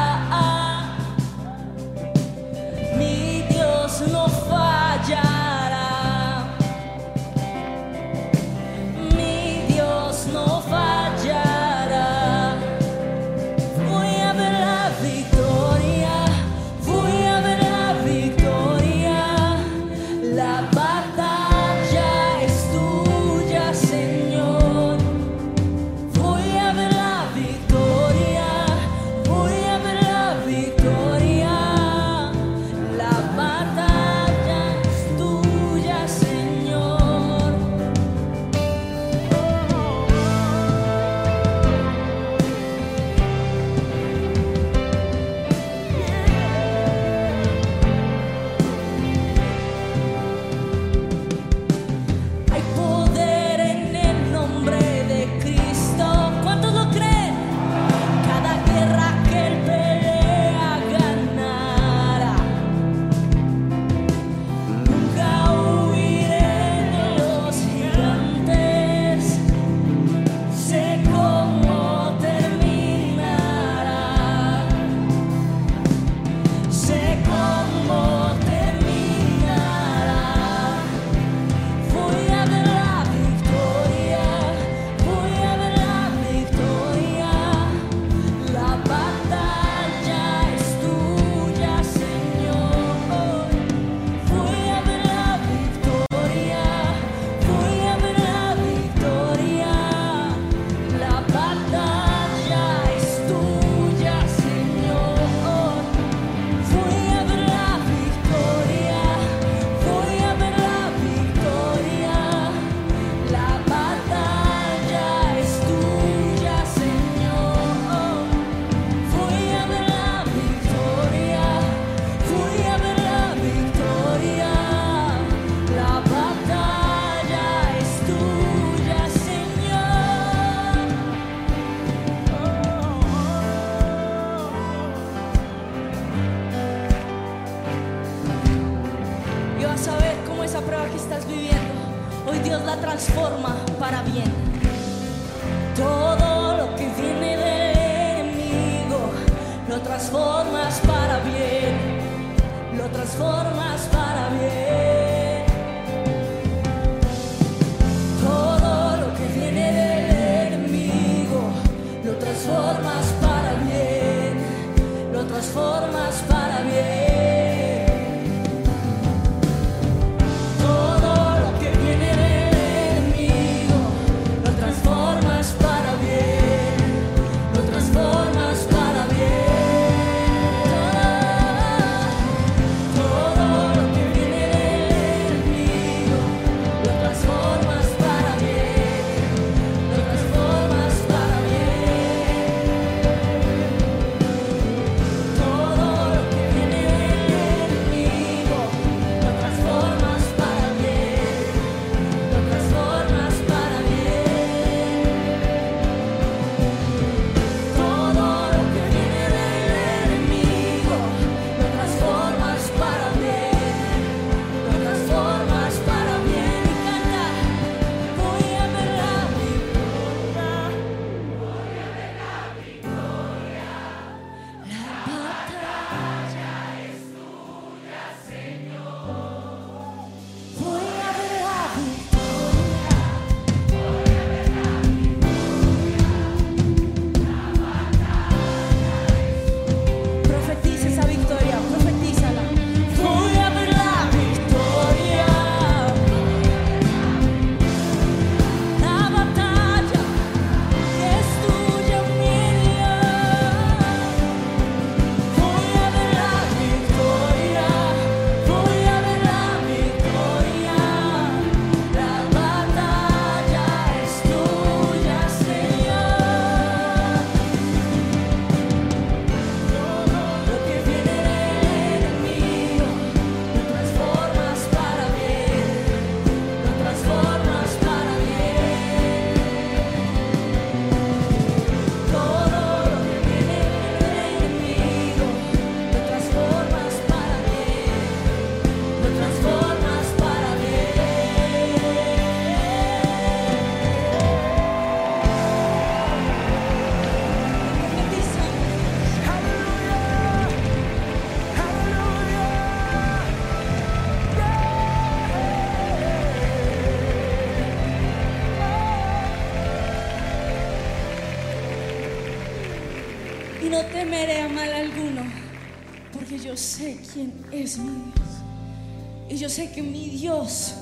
Quién 317.74 317.88
es 317.88 317.92
mi 317.92 318.12
Dios. 318.12 319.30
Y 319.30 319.36
yo 319.36 319.48
sé 319.48 319.70
que 319.70 319.82
mi 319.82 320.08
Dios 320.08 320.74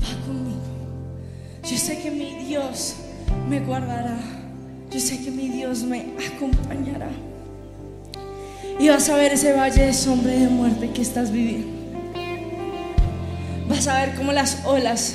va 0.00 0.26
conmigo. 0.26 0.60
Yo 1.62 1.76
sé 1.76 2.00
que 2.00 2.10
mi 2.10 2.44
Dios 2.44 2.94
me 3.48 3.60
guardará. 3.60 4.18
Yo 4.90 5.00
sé 5.00 5.22
que 5.22 5.30
mi 5.30 5.48
Dios 5.48 5.82
me 5.82 6.14
acompañará. 6.34 7.10
Y 8.78 8.88
vas 8.88 9.08
a 9.08 9.16
ver 9.16 9.32
ese 9.32 9.52
valle 9.52 9.86
de 9.86 9.92
sombra 9.92 10.34
y 10.34 10.40
de 10.40 10.48
muerte 10.48 10.90
que 10.90 11.02
estás 11.02 11.30
viviendo. 11.30 11.68
Vas 13.68 13.86
a 13.86 14.04
ver 14.04 14.14
cómo 14.16 14.32
las 14.32 14.64
olas 14.64 15.14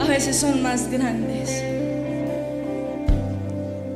a 0.00 0.04
veces 0.04 0.36
son 0.36 0.62
más 0.62 0.90
grandes. 0.90 1.62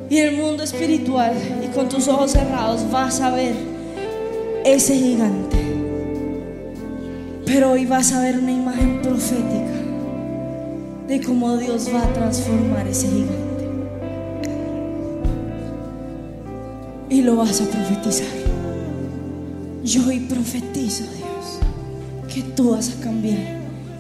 Y 0.09 0.18
el 0.18 0.37
mundo 0.37 0.64
espiritual 0.64 1.35
y 1.64 1.68
con 1.68 1.88
tus 1.88 2.09
ojos 2.09 2.33
cerrados 2.33 2.90
vas 2.90 3.20
a 3.20 3.31
ver 3.31 3.55
ese 4.64 4.94
gigante. 4.94 5.79
Pero 7.52 7.72
hoy 7.72 7.84
vas 7.84 8.12
a 8.12 8.20
ver 8.20 8.38
una 8.38 8.52
imagen 8.52 9.02
profética 9.02 9.74
de 11.08 11.20
cómo 11.20 11.56
Dios 11.56 11.88
va 11.92 12.04
a 12.04 12.12
transformar 12.12 12.86
ese 12.86 13.08
gigante. 13.08 13.68
Y 17.08 17.22
lo 17.22 17.34
vas 17.34 17.60
a 17.60 17.64
profetizar. 17.64 18.28
Yo 19.82 20.06
hoy 20.06 20.20
profetizo, 20.20 21.02
Dios, 21.02 21.58
que 22.32 22.42
tú 22.54 22.70
vas 22.70 22.88
a 22.90 23.02
cambiar 23.02 23.40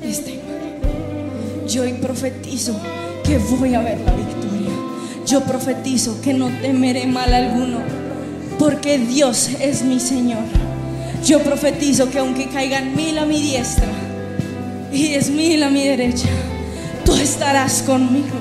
esta 0.00 0.30
imagen. 0.30 1.66
Yo 1.66 1.82
hoy 1.82 1.94
profetizo 1.94 2.76
que 3.24 3.38
voy 3.38 3.74
a 3.74 3.80
ver 3.80 3.98
la 3.98 4.12
victoria. 4.12 4.70
Yo 5.26 5.40
profetizo 5.40 6.20
que 6.20 6.34
no 6.34 6.50
temeré 6.62 7.04
mal 7.08 7.34
alguno, 7.34 7.78
porque 8.60 8.98
Dios 8.98 9.50
es 9.60 9.82
mi 9.82 9.98
Señor. 9.98 10.59
Yo 11.24 11.40
profetizo 11.40 12.10
que 12.10 12.18
aunque 12.18 12.48
caigan 12.48 12.96
mil 12.96 13.18
a 13.18 13.26
mi 13.26 13.40
diestra 13.40 13.88
y 14.90 15.08
diez 15.08 15.30
mil 15.30 15.62
a 15.62 15.70
mi 15.70 15.86
derecha, 15.86 16.28
tú 17.04 17.14
estarás 17.14 17.82
conmigo. 17.82 18.36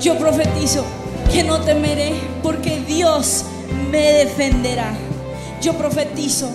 Yo 0.00 0.18
profetizo 0.18 0.84
que 1.32 1.42
no 1.42 1.60
temeré, 1.60 2.12
porque 2.42 2.80
Dios 2.86 3.44
me 3.90 4.12
defenderá. 4.12 4.92
Yo 5.62 5.72
profetizo 5.74 6.50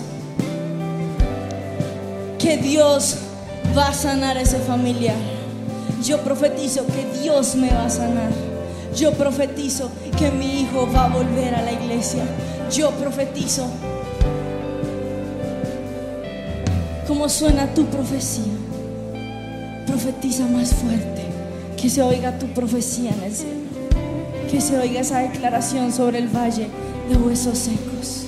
que 2.38 2.56
Dios 2.58 3.16
va 3.76 3.88
a 3.88 3.94
sanar 3.94 4.36
a 4.36 4.42
ese 4.42 4.58
familiar. 4.58 5.16
Yo 6.04 6.18
profetizo 6.18 6.86
que 6.86 7.20
Dios 7.20 7.56
me 7.56 7.70
va 7.70 7.86
a 7.86 7.90
sanar. 7.90 8.30
Yo 8.96 9.12
profetizo 9.12 9.90
que 10.16 10.30
mi 10.30 10.60
hijo 10.60 10.88
va 10.94 11.06
a 11.06 11.08
volver 11.08 11.54
a 11.54 11.62
la 11.62 11.72
iglesia. 11.72 12.22
Yo 12.72 12.90
profetizo. 12.92 13.66
¿Cómo 17.08 17.26
suena 17.30 17.72
tu 17.72 17.86
profecía? 17.86 18.52
Profetiza 19.86 20.46
más 20.46 20.74
fuerte. 20.74 21.22
Que 21.80 21.88
se 21.88 22.02
oiga 22.02 22.38
tu 22.38 22.46
profecía 22.48 23.10
en 23.12 23.22
el 23.22 23.32
cielo. 23.34 23.54
Que 24.50 24.60
se 24.60 24.76
oiga 24.76 25.00
esa 25.00 25.20
declaración 25.20 25.90
sobre 25.90 26.18
el 26.18 26.28
valle 26.28 26.68
de 27.08 27.16
huesos 27.16 27.56
secos. 27.56 28.26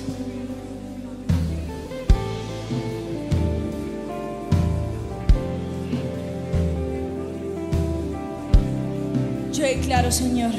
Yo 9.53 9.63
declaro, 9.63 10.11
Señor, 10.11 10.53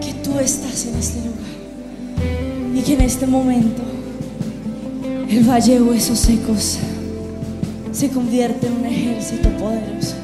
que 0.00 0.14
tú 0.24 0.38
estás 0.38 0.86
en 0.86 0.94
este 0.94 1.18
lugar 1.18 2.74
y 2.74 2.80
que 2.80 2.94
en 2.94 3.02
este 3.02 3.26
momento 3.26 3.82
el 5.32 5.48
valle 5.48 5.78
de 5.78 5.82
huesos 5.82 6.18
secos 6.18 6.78
se 7.90 8.10
convierte 8.10 8.66
en 8.66 8.74
un 8.74 8.84
ejército 8.84 9.48
poderoso. 9.56 10.14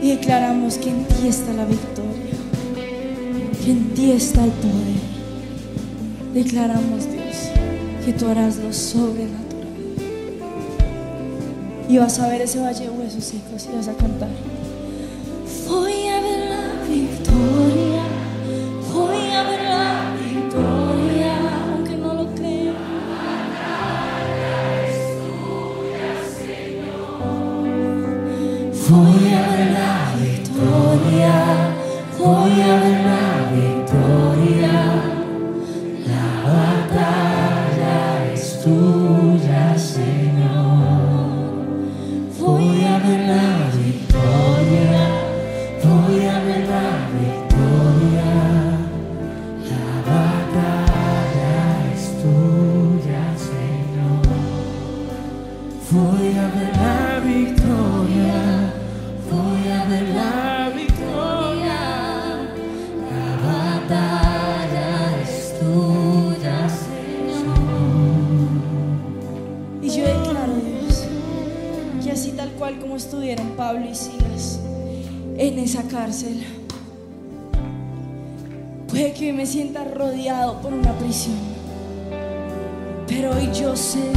Y 0.00 0.12
declaramos 0.12 0.78
que 0.78 0.88
en 0.88 1.04
ti 1.04 1.28
está 1.28 1.52
la 1.52 1.66
victoria, 1.66 2.36
que 3.62 3.70
en 3.70 3.92
ti 3.92 4.12
está 4.12 4.44
el 4.44 4.50
poder. 4.50 4.96
Declaramos, 6.32 7.04
Dios, 7.10 7.50
que 8.02 8.14
tú 8.14 8.26
harás 8.28 8.56
lo 8.56 8.72
sobrenatural. 8.72 9.44
Y 11.86 11.98
vas 11.98 12.18
a 12.18 12.28
ver 12.28 12.40
ese 12.40 12.60
valle 12.60 12.84
de 12.84 12.90
huesos 12.90 13.24
secos 13.24 13.68
y 13.70 13.76
vas 13.76 13.88
a 13.88 13.94
cantar. 13.94 14.30
Y 69.82 69.88
yo 69.88 70.04
declaro, 70.04 70.52
Dios, 70.54 71.04
que 72.02 72.10
así 72.10 72.32
tal 72.32 72.50
cual 72.52 72.78
como 72.78 72.96
estuvieron 72.96 73.50
Pablo 73.56 73.86
y 73.90 73.94
Silas 73.94 74.60
en 75.38 75.58
esa 75.58 75.82
cárcel, 75.84 76.44
puede 78.88 79.12
que 79.12 79.30
hoy 79.30 79.32
me 79.32 79.46
sienta 79.46 79.84
rodeado 79.84 80.60
por 80.60 80.72
una 80.72 80.92
prisión, 80.98 81.36
pero 83.06 83.30
hoy 83.30 83.50
yo 83.52 83.76
sé 83.76 84.10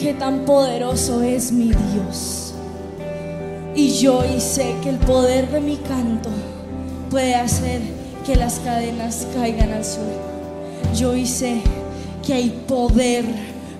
qué 0.00 0.14
tan 0.14 0.44
poderoso 0.44 1.22
es 1.22 1.52
mi 1.52 1.66
Dios. 1.66 2.54
Y 3.74 3.90
yo 3.90 4.20
hoy 4.20 4.40
sé 4.40 4.74
que 4.82 4.88
el 4.88 4.98
poder 4.98 5.50
de 5.50 5.60
mi 5.60 5.76
canto 5.76 6.30
puede 7.10 7.34
hacer 7.34 7.95
que 8.26 8.34
las 8.34 8.58
cadenas 8.58 9.24
caigan 9.32 9.72
al 9.72 9.84
suelo. 9.84 10.20
Yo 10.96 11.10
hoy 11.10 11.26
sé 11.26 11.62
que 12.26 12.34
hay 12.34 12.50
poder 12.66 13.24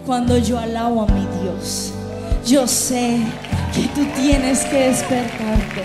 cuando 0.06 0.38
yo 0.38 0.56
alabo 0.56 1.02
a 1.02 1.06
mi 1.06 1.26
Dios. 1.42 1.92
Yo 2.46 2.68
sé 2.68 3.18
que 3.74 3.88
tú 3.88 4.06
tienes 4.20 4.64
que 4.66 4.88
despertarte 4.88 5.82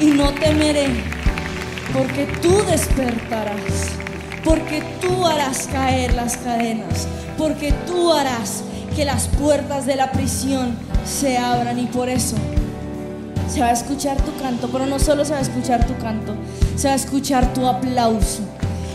y 0.00 0.06
no 0.06 0.32
temeré 0.32 0.86
porque 1.92 2.26
tú 2.40 2.62
despertarás, 2.70 3.90
porque 4.44 4.80
tú 5.00 5.26
harás 5.26 5.66
caer 5.66 6.14
las 6.14 6.36
cadenas, 6.36 7.08
porque 7.36 7.72
tú 7.84 8.12
harás 8.12 8.62
que 8.94 9.04
las 9.04 9.26
puertas 9.26 9.86
de 9.86 9.96
la 9.96 10.12
prisión 10.12 10.76
se 11.04 11.36
abran 11.36 11.80
y 11.80 11.86
por 11.86 12.08
eso 12.08 12.36
se 13.54 13.60
va 13.60 13.68
a 13.68 13.72
escuchar 13.72 14.16
tu 14.16 14.36
canto, 14.42 14.68
pero 14.72 14.84
no 14.84 14.98
solo 14.98 15.24
se 15.24 15.32
va 15.32 15.38
a 15.38 15.42
escuchar 15.42 15.86
tu 15.86 15.96
canto, 15.98 16.34
se 16.74 16.88
va 16.88 16.94
a 16.94 16.96
escuchar 16.96 17.54
tu 17.54 17.64
aplauso. 17.64 18.42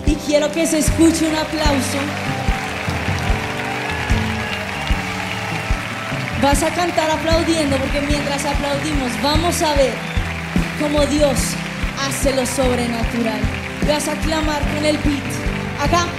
Y 0.06 0.16
quiero 0.16 0.52
que 0.52 0.68
se 0.68 0.80
escuche 0.80 1.30
un 1.30 1.36
aplauso. 1.36 1.98
Vas 6.42 6.62
a 6.62 6.70
cantar 6.72 7.10
aplaudiendo 7.10 7.78
porque 7.78 8.02
mientras 8.02 8.44
aplaudimos 8.46 9.12
vamos 9.24 9.62
a 9.62 9.74
ver 9.76 9.94
cómo 10.82 11.06
Dios 11.06 11.40
hace 12.06 12.36
lo 12.36 12.46
sobrenatural. 12.46 13.40
Vas 13.88 14.10
a 14.10 14.16
clamar 14.16 14.62
con 14.76 14.86
el 14.86 14.98
beat. 14.98 15.24
Acá. 15.82 16.19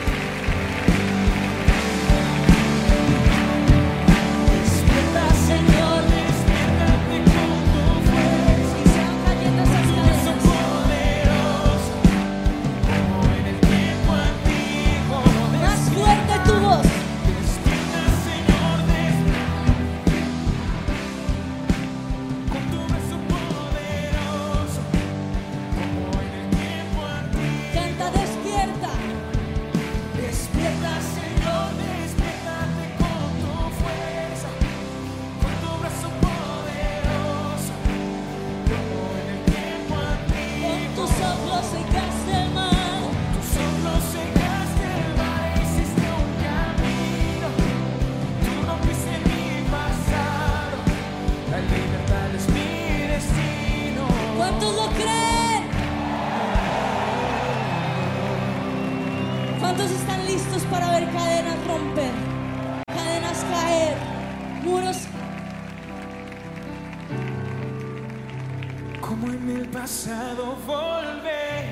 Pasado 69.81 70.45
volver. 70.66 71.64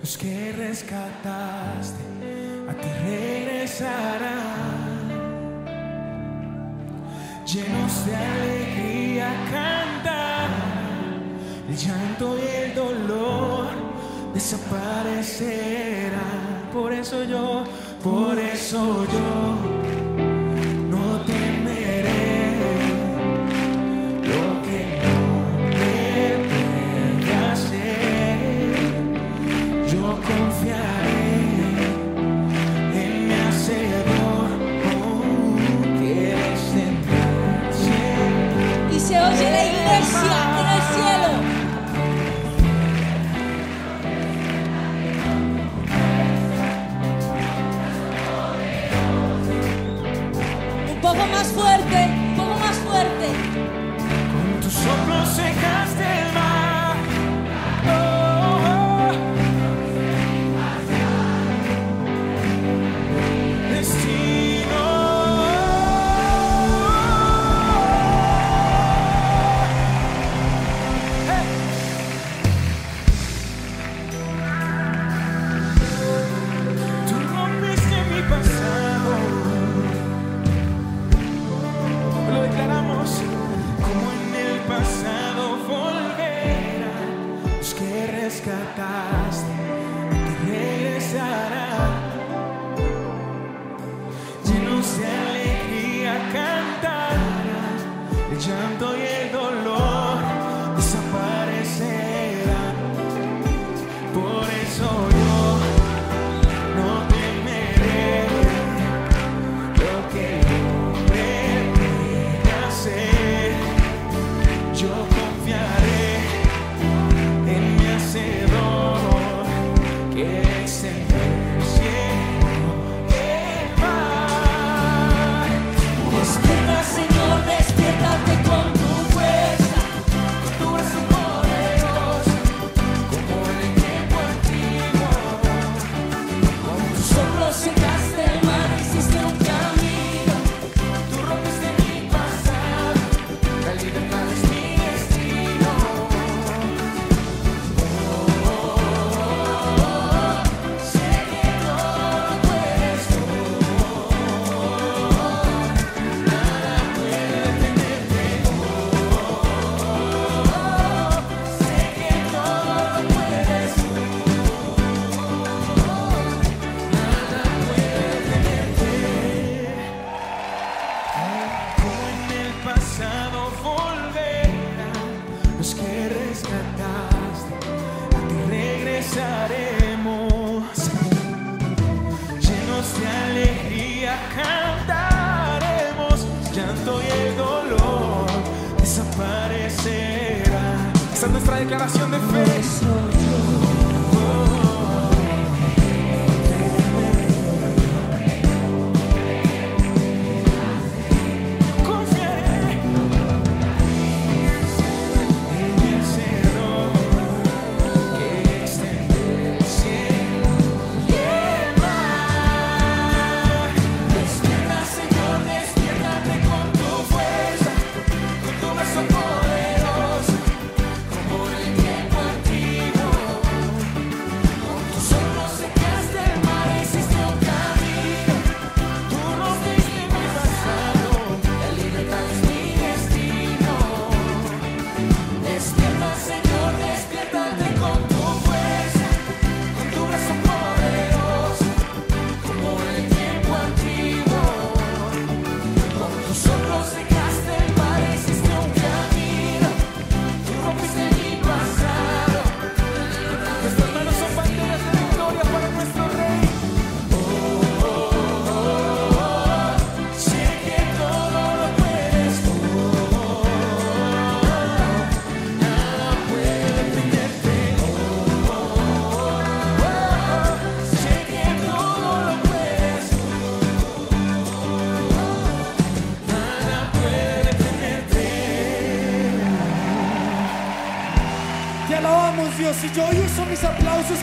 Los 0.00 0.16
que 0.16 0.52
rescataste 0.52 2.04
a 2.70 2.72
ti 2.80 2.88
regresarán. 3.04 4.94
Llenos 7.46 8.06
de 8.06 8.16
alegría 8.16 9.28
cantar. 9.50 10.48
El 11.68 11.76
llanto 11.76 12.38
y 12.38 12.46
el 12.62 12.74
dolor 12.74 13.70
desaparecerán. 14.32 16.70
Por 16.72 16.92
eso 16.92 17.24
yo 17.24 17.64
por 18.04 18.38
eso 18.38 19.04
yo 19.06 19.73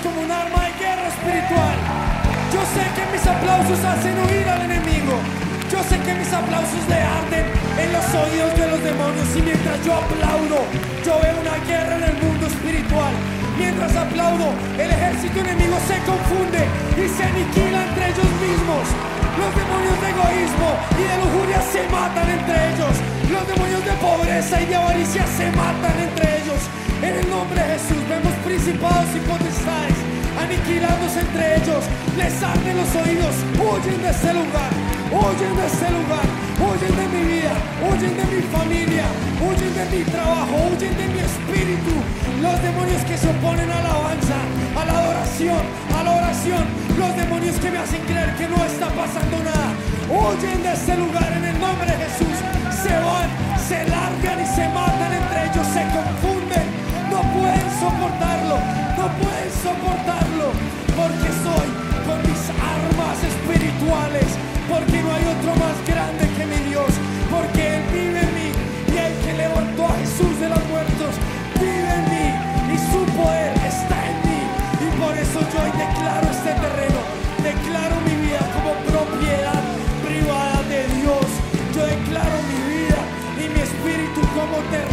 como 0.04 0.22
un 0.22 0.32
arma 0.32 0.66
de 0.66 0.74
guerra 0.82 1.08
espiritual. 1.08 1.78
Yo 2.54 2.62
sé 2.74 2.84
que 2.98 3.04
mis 3.14 3.26
aplausos 3.26 3.80
hacen 3.86 4.18
huir 4.26 4.48
al 4.50 4.62
enemigo. 4.66 5.14
Yo 5.72 5.80
sé 5.88 5.96
que 6.02 6.14
mis 6.16 6.32
aplausos 6.34 6.84
le 6.90 7.00
arden 7.00 7.46
en 7.78 7.90
los 7.94 8.06
oídos 8.12 8.52
de 8.58 8.66
los 8.68 8.82
demonios 8.84 9.28
y 9.38 9.42
mientras 9.42 9.78
yo 9.86 9.94
aplaudo, 9.96 10.68
yo 11.06 11.14
veo 11.22 11.38
una 11.40 11.58
guerra 11.64 11.96
en 11.96 12.04
el 12.12 12.18
mundo 12.18 12.48
espiritual. 12.48 13.14
Mientras 13.58 13.96
aplaudo, 13.96 14.52
el 14.76 14.90
ejército 14.90 15.40
enemigo 15.40 15.78
se 15.86 15.98
confunde 16.04 16.62
y 16.98 17.06
se 17.08 17.24
aniquila 17.24 17.80
entre 17.88 18.04
ellos 18.12 18.32
mismos. 18.42 18.86
Los 19.38 19.52
demonios 19.54 19.98
de 20.02 20.08
egoísmo 20.12 20.70
y 20.98 21.04
de 21.08 21.16
lujuria 21.24 21.60
se 21.62 21.82
matan 21.88 22.28
entre 22.30 22.58
ellos. 22.74 22.96
Los 23.32 23.44
demonios 23.48 23.86
de 23.86 23.96
pobreza 24.02 24.62
y 24.62 24.66
de 24.66 24.76
avaricia 24.76 25.24
se 25.28 25.48
matan 25.56 25.96
entre 26.04 26.26
ellos. 26.42 26.62
En 27.02 27.16
el 27.16 27.30
nombre 27.30 27.58
de 27.58 27.80
Jesús 27.80 28.02
vemos 28.10 28.31
principados 28.42 29.10
y 29.16 29.20
potestades 29.30 30.12
aniquilándose 30.40 31.20
entre 31.22 31.56
ellos. 31.58 31.84
Les 32.18 32.34
arden 32.44 32.78
los 32.78 32.92
oídos, 32.96 33.36
huyen 33.58 34.02
de 34.02 34.10
este 34.10 34.34
lugar, 34.34 34.72
huyen 35.12 35.54
de 35.56 35.66
este 35.66 35.90
lugar, 35.92 36.28
huyen 36.60 36.94
de 36.98 37.06
mi 37.14 37.22
vida, 37.34 37.54
huyen 37.86 38.14
de 38.18 38.26
mi 38.32 38.42
familia, 38.50 39.06
huyen 39.42 39.74
de 39.78 39.86
mi 39.94 40.04
trabajo, 40.06 40.54
huyen 40.70 40.96
de 40.98 41.08
mi 41.14 41.20
espíritu. 41.20 41.94
Los 42.42 42.58
demonios 42.62 43.02
que 43.06 43.18
se 43.18 43.30
oponen 43.30 43.70
a 43.70 43.82
la 43.82 43.90
alabanza, 43.92 44.38
a 44.76 44.86
la 44.86 44.94
adoración, 45.00 45.64
a 45.98 46.04
la 46.04 46.12
oración, 46.12 46.64
los 46.98 47.16
demonios 47.16 47.56
que 47.60 47.72
me 47.72 47.78
hacen 47.78 48.02
creer 48.06 48.36
que 48.36 48.48
no 48.48 48.58
está 48.66 48.88
pasando 48.90 49.38
nada, 49.44 49.70
huyen 50.10 50.62
de 50.64 50.74
este 50.74 50.98
lugar 50.98 51.30
en 51.32 51.46
el 51.46 51.58
nombre 51.60 51.88
de 51.88 51.98
Jesús. 52.06 52.38
Se 52.84 52.94
van, 52.98 53.30
se 53.62 53.80
largan 53.88 54.38
y 54.42 54.48
se 54.56 54.66
matan 54.70 55.12
entre 55.14 55.38
ellos, 55.48 55.68
se 55.70 55.84
confunden 55.96 56.41
pueden 57.34 57.68
soportarlo, 57.80 58.58
no 58.98 59.06
pueden 59.20 59.52
soportarlo, 59.64 60.48
porque 60.96 61.30
soy 61.44 61.70
con 62.06 62.20
mis 62.28 62.42
armas 62.60 63.18
espirituales, 63.24 64.28
porque 64.68 64.98
no 65.02 65.10
hay 65.16 65.26
otro 65.36 65.52
más 65.56 65.76
grande 65.88 66.24
que 66.36 66.46
mi 66.46 66.60
Dios, 66.70 66.92
porque 67.30 67.62
Él 67.76 67.84
vive 67.94 68.20
en 68.20 68.34
mí 68.36 68.50
y 68.92 68.96
el 68.98 69.14
que 69.24 69.34
levantó 69.34 69.88
a 69.88 69.96
Jesús 70.04 70.34
de 70.40 70.50
los 70.50 70.64
muertos 70.68 71.12
vive 71.60 71.92
en 72.00 72.06
mí 72.12 72.28
y 72.74 72.78
su 72.92 73.02
poder 73.16 73.54
está 73.64 73.98
en 74.12 74.18
mí 74.28 74.42
y 74.84 74.88
por 75.00 75.14
eso 75.16 75.40
yo 75.40 75.58
hoy 75.64 75.72
declaro 75.72 76.28
este 76.32 76.52
terreno, 76.52 77.00
declaro 77.44 77.96
mi 78.08 78.16
vida 78.28 78.44
como 78.56 78.72
propiedad 78.92 79.64
privada 80.04 80.60
de 80.68 80.82
Dios, 81.00 81.28
yo 81.76 81.82
declaro 81.86 82.38
mi 82.50 82.60
vida 82.74 83.00
y 83.40 83.44
mi 83.54 83.62
espíritu 83.62 84.22
como 84.36 84.58
terreno 84.70 84.91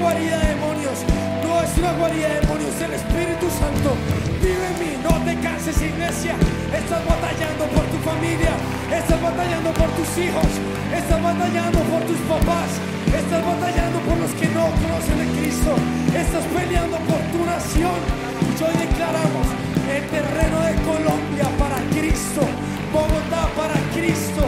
una 0.00 0.14
de 0.14 0.48
demonios, 0.54 0.98
no 1.44 1.62
es 1.62 1.78
una 1.78 1.92
guarida 1.94 2.28
de 2.28 2.40
demonios, 2.40 2.74
el 2.82 2.92
Espíritu 2.94 3.46
Santo 3.46 3.94
vive 4.42 4.66
en 4.66 4.76
mí. 4.82 4.90
No 5.02 5.14
te 5.24 5.38
canses, 5.40 5.80
iglesia. 5.80 6.34
Estás 6.74 7.02
batallando 7.06 7.64
por 7.70 7.84
tu 7.86 7.98
familia, 8.02 8.50
estás 8.90 9.20
batallando 9.22 9.70
por 9.72 9.88
tus 9.94 10.10
hijos, 10.18 10.50
estás 10.90 11.22
batallando 11.22 11.78
por 11.86 12.02
tus 12.02 12.18
papás, 12.26 12.70
estás 13.06 13.42
batallando 13.44 13.98
por 14.00 14.16
los 14.18 14.32
que 14.34 14.48
no 14.50 14.66
conocen 14.82 15.18
a 15.22 15.26
Cristo, 15.38 15.72
estás 16.10 16.44
peleando 16.50 16.98
por 17.06 17.20
tu 17.30 17.40
nación. 17.46 17.98
Y 18.42 18.62
hoy 18.62 18.74
declaramos 18.86 19.46
el 19.86 20.02
terreno 20.10 20.58
de 20.66 20.74
Colombia 20.82 21.46
para 21.58 21.78
Cristo. 21.94 22.42
Bogotá 22.92 23.48
para 23.56 23.74
Cristo. 23.94 24.42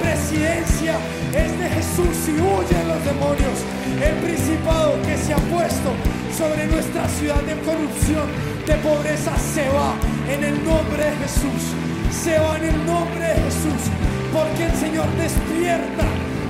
Presidencia 0.00 0.94
es 1.34 1.58
de 1.58 1.68
Jesús 1.68 2.16
y 2.28 2.32
huyen 2.40 2.88
los 2.88 3.04
demonios. 3.04 3.58
El 4.00 4.14
principado 4.24 5.00
que 5.02 5.16
se 5.16 5.34
ha 5.34 5.42
puesto 5.50 5.90
sobre 6.36 6.66
nuestra 6.66 7.08
ciudad 7.08 7.42
de 7.42 7.54
corrupción, 7.66 8.26
de 8.66 8.74
pobreza, 8.76 9.32
se 9.36 9.68
va 9.70 9.94
en 10.32 10.44
el 10.44 10.64
nombre 10.64 11.04
de 11.04 11.16
Jesús. 11.22 11.62
Se 12.10 12.38
va 12.38 12.56
en 12.58 12.64
el 12.64 12.86
nombre 12.86 13.26
de 13.26 13.34
Jesús. 13.34 13.82
Porque 14.32 14.64
el 14.66 14.74
Señor 14.76 15.08
despierta, 15.16 16.06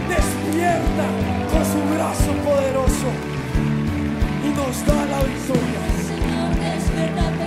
despierta 0.08 1.06
con 1.50 1.64
su 1.64 1.80
brazo 1.94 2.32
poderoso 2.44 3.08
y 4.44 4.48
nos 4.50 4.86
da 4.86 5.06
la 5.06 5.20
victoria. 5.24 5.80
Señor, 6.10 6.50
despiértate 6.58 7.37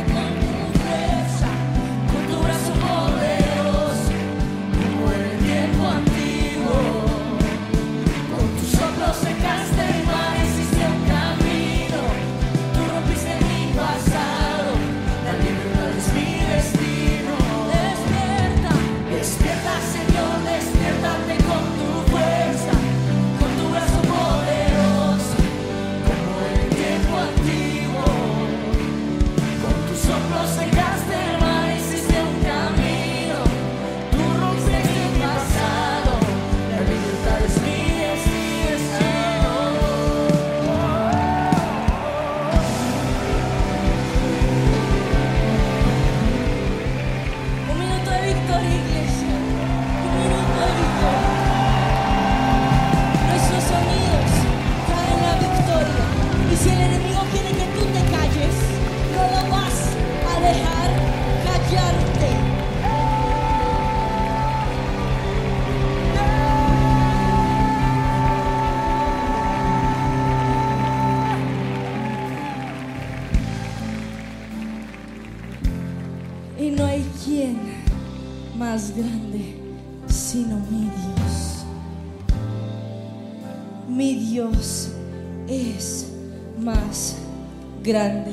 grande. 87.91 88.31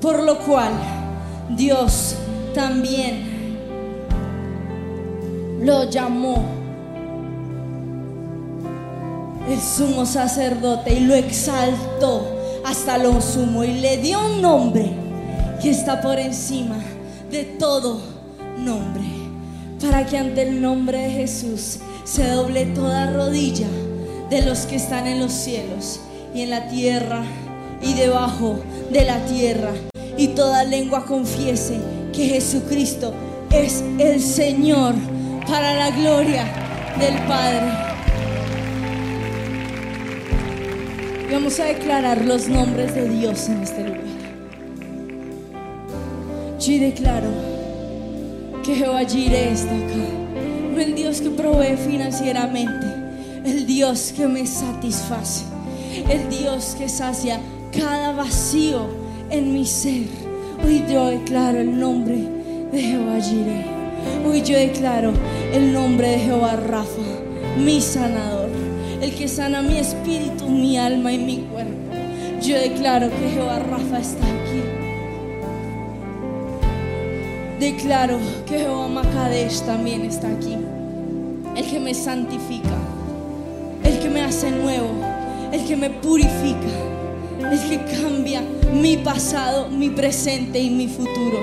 Por 0.00 0.22
lo 0.22 0.38
cual 0.38 0.72
Dios 1.56 2.16
también 2.54 3.58
lo 5.60 5.90
llamó 5.90 6.44
el 9.48 9.60
sumo 9.60 10.06
sacerdote 10.06 10.94
y 10.94 11.00
lo 11.00 11.14
exaltó 11.14 12.26
hasta 12.64 12.96
lo 12.98 13.20
sumo 13.20 13.64
y 13.64 13.74
le 13.74 13.98
dio 13.98 14.24
un 14.24 14.40
nombre 14.40 14.90
que 15.60 15.70
está 15.70 16.00
por 16.00 16.18
encima 16.18 16.76
de 17.30 17.44
todo 17.44 18.00
nombre, 18.58 19.02
para 19.80 20.06
que 20.06 20.16
ante 20.16 20.42
el 20.42 20.62
nombre 20.62 20.98
de 20.98 21.10
Jesús 21.10 21.78
se 22.04 22.28
doble 22.28 22.66
toda 22.66 23.12
rodilla 23.12 23.66
de 24.30 24.42
los 24.42 24.60
que 24.60 24.76
están 24.76 25.06
en 25.06 25.20
los 25.20 25.32
cielos 25.32 26.00
y 26.34 26.42
en 26.42 26.50
la 26.50 26.68
tierra 26.68 27.22
y 27.84 27.94
debajo 27.94 28.58
de 28.90 29.04
la 29.04 29.24
tierra, 29.26 29.72
y 30.16 30.28
toda 30.28 30.64
lengua 30.64 31.04
confiese 31.04 31.78
que 32.12 32.26
Jesucristo 32.26 33.12
es 33.50 33.82
el 33.98 34.20
Señor 34.20 34.94
para 35.46 35.74
la 35.74 35.90
gloria 35.90 36.44
del 36.98 37.16
Padre. 37.26 37.94
Vamos 41.30 41.58
a 41.58 41.64
declarar 41.64 42.24
los 42.24 42.48
nombres 42.48 42.94
de 42.94 43.08
Dios 43.08 43.48
en 43.48 43.62
este 43.62 43.82
lugar. 43.82 44.00
Yo 46.60 46.78
declaro 46.78 47.28
que 48.64 48.74
Jehová 48.76 49.04
Jireh 49.04 49.52
está 49.52 49.74
acá. 49.74 50.24
El 50.78 50.94
Dios 50.94 51.20
que 51.20 51.30
provee 51.30 51.76
financieramente, 51.76 52.86
el 53.44 53.66
Dios 53.66 54.12
que 54.16 54.26
me 54.26 54.46
satisface, 54.46 55.44
el 56.08 56.28
Dios 56.28 56.74
que 56.78 56.88
sacia 56.88 57.40
cada 57.76 58.12
vacío 58.12 58.86
en 59.30 59.52
mi 59.52 59.64
ser. 59.66 60.06
Hoy 60.64 60.84
yo 60.90 61.06
declaro 61.06 61.58
el 61.58 61.78
nombre 61.78 62.16
de 62.72 62.80
Jehová 62.80 63.20
Jireh. 63.20 63.64
Hoy 64.26 64.42
yo 64.42 64.56
declaro 64.56 65.12
el 65.52 65.72
nombre 65.72 66.10
de 66.10 66.18
Jehová 66.18 66.56
Rafa, 66.56 67.02
mi 67.58 67.80
sanador, 67.80 68.48
el 69.00 69.14
que 69.14 69.28
sana 69.28 69.62
mi 69.62 69.78
espíritu, 69.78 70.48
mi 70.48 70.76
alma 70.76 71.12
y 71.12 71.18
mi 71.18 71.36
cuerpo. 71.52 71.72
Yo 72.40 72.58
declaro 72.58 73.08
que 73.10 73.30
Jehová 73.30 73.58
Rafa 73.58 73.98
está 73.98 74.24
aquí. 74.26 74.62
Declaro 77.58 78.18
que 78.46 78.58
Jehová 78.58 78.88
Makadesh 78.88 79.62
también 79.62 80.02
está 80.02 80.28
aquí. 80.28 80.56
El 81.56 81.64
que 81.64 81.80
me 81.80 81.94
santifica, 81.94 82.76
el 83.84 83.98
que 84.00 84.10
me 84.10 84.22
hace 84.22 84.50
nuevo, 84.50 84.90
el 85.52 85.64
que 85.64 85.76
me 85.76 85.88
purifica, 85.88 86.93
el 87.50 87.60
que 87.68 87.80
cambia 88.00 88.42
mi 88.72 88.96
pasado, 88.96 89.68
mi 89.68 89.90
presente 89.90 90.58
y 90.58 90.70
mi 90.70 90.88
futuro. 90.88 91.38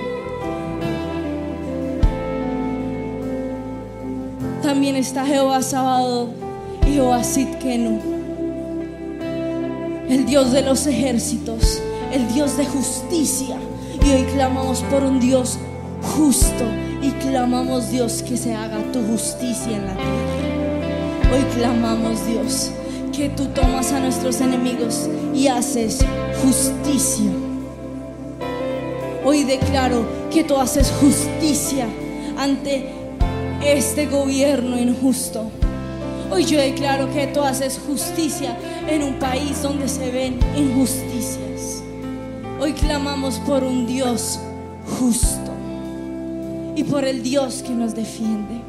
También 4.62 4.96
está 4.96 5.26
Jehová 5.26 5.62
Sábado 5.62 6.30
y 6.88 6.94
Jehová 6.94 7.24
Sitkenu, 7.24 8.00
el 10.10 10.26
Dios 10.26 10.52
de 10.52 10.62
los 10.62 10.86
ejércitos, 10.88 11.82
el 12.12 12.28
Dios 12.34 12.58
de 12.58 12.66
justicia. 12.66 13.58
Y 14.06 14.12
hoy 14.12 14.24
clamamos 14.34 14.82
por 14.84 15.04
un 15.04 15.20
Dios 15.20 15.60
justo 16.16 16.64
y 17.02 17.12
clamamos 17.28 17.92
Dios 17.92 18.24
que 18.24 18.38
se 18.38 18.54
haga 18.54 18.80
tu 18.92 19.02
justicia 19.04 19.78
en 19.78 19.86
la 19.86 19.94
tierra. 19.94 20.32
Hoy 21.34 21.44
clamamos 21.56 22.26
Dios 22.28 22.72
que 23.16 23.30
tú 23.30 23.46
tomas 23.48 23.92
a 23.92 24.00
nuestros 24.00 24.42
enemigos 24.42 25.10
y 25.34 25.48
haces 25.48 26.00
justicia. 26.44 27.32
Hoy 29.24 29.44
declaro 29.44 30.06
que 30.32 30.44
tú 30.44 30.58
haces 30.58 30.92
justicia 31.00 31.88
ante 32.38 32.90
este 33.64 34.08
gobierno 34.08 34.80
injusto. 34.80 35.52
Hoy 36.32 36.46
yo 36.46 36.60
declaro 36.60 37.12
que 37.12 37.28
tú 37.28 37.42
haces 37.42 37.80
justicia 37.86 38.58
en 38.88 39.04
un 39.04 39.20
país 39.20 39.62
donde 39.62 39.88
se 39.88 40.12
ven 40.12 40.40
injusticias. 40.56 41.84
Hoy 42.60 42.74
clamamos 42.74 43.40
por 43.40 43.64
un 43.64 43.86
Dios 43.86 44.40
justo 45.00 45.52
y 46.76 46.84
por 46.84 47.04
el 47.04 47.22
Dios 47.22 47.64
que 47.66 47.72
nos 47.72 47.94
defiende. 47.94 48.62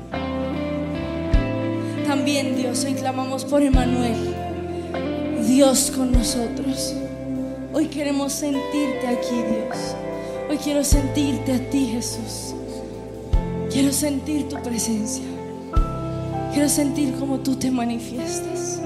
También 2.06 2.56
Dios, 2.56 2.84
hoy 2.84 2.94
clamamos 2.94 3.44
por 3.44 3.62
Emanuel, 3.62 4.34
Dios 5.46 5.90
con 5.90 6.12
nosotros. 6.12 6.94
Hoy 7.72 7.86
queremos 7.86 8.32
sentirte 8.32 9.08
aquí, 9.08 9.34
Dios. 9.34 9.96
Hoy 10.48 10.56
quiero 10.58 10.84
sentirte 10.84 11.52
a 11.52 11.70
ti, 11.70 11.86
Jesús. 11.86 12.54
Quiero 13.70 13.92
sentir 13.92 14.48
tu 14.48 14.56
presencia. 14.62 15.24
Quiero 16.52 16.68
sentir 16.68 17.14
cómo 17.18 17.40
tú 17.40 17.56
te 17.56 17.70
manifiestas. 17.70 18.80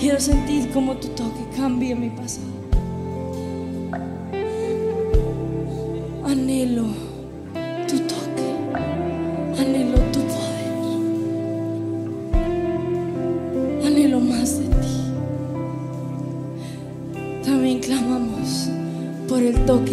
Quiero 0.00 0.18
sentir 0.18 0.70
cómo 0.72 0.96
tu 0.96 1.08
toque 1.08 1.46
cambia 1.56 1.94
mi 1.94 2.10
pasado. 2.10 2.46
Anhelo 6.24 7.11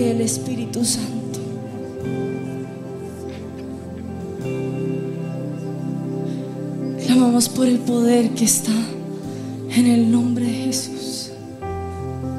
del 0.10 0.22
Espíritu 0.22 0.84
Santo. 0.84 1.40
Clamamos 7.06 7.48
por 7.48 7.68
el 7.68 7.78
poder 7.78 8.32
que 8.32 8.46
está 8.46 8.72
en 9.70 9.86
el 9.86 10.12
nombre 10.12 10.46
de 10.46 10.54
Jesús. 10.66 11.32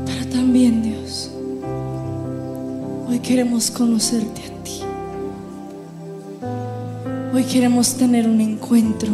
Pero 0.04 0.26
también 0.26 0.82
Dios, 0.82 1.30
hoy 3.08 3.20
queremos 3.20 3.70
conocerte 3.70 4.40
a 4.40 4.64
ti. 4.64 4.80
Hoy 7.32 7.44
queremos 7.44 7.94
tener 7.94 8.26
un 8.26 8.40
encuentro 8.40 9.12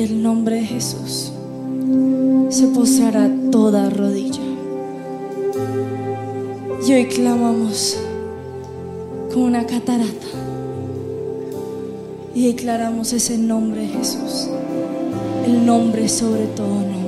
que 0.00 0.06
ante 0.06 0.14
el 0.14 0.22
nombre 0.22 0.56
de 0.56 0.64
Jesús 0.64 1.32
se 2.48 2.66
posará 2.68 3.30
toda 3.50 3.90
rodilla. 3.90 4.40
Y 6.86 6.92
hoy 6.92 7.06
clamamos 7.06 7.96
como 9.32 9.46
una 9.46 9.66
catarata 9.66 10.26
y 12.34 12.46
declaramos 12.48 13.12
ese 13.12 13.36
nombre 13.36 13.82
de 13.82 13.88
Jesús, 13.88 14.48
el 15.46 15.66
nombre 15.66 16.08
sobre 16.08 16.46
todo 16.46 16.80
nombre, 16.80 16.99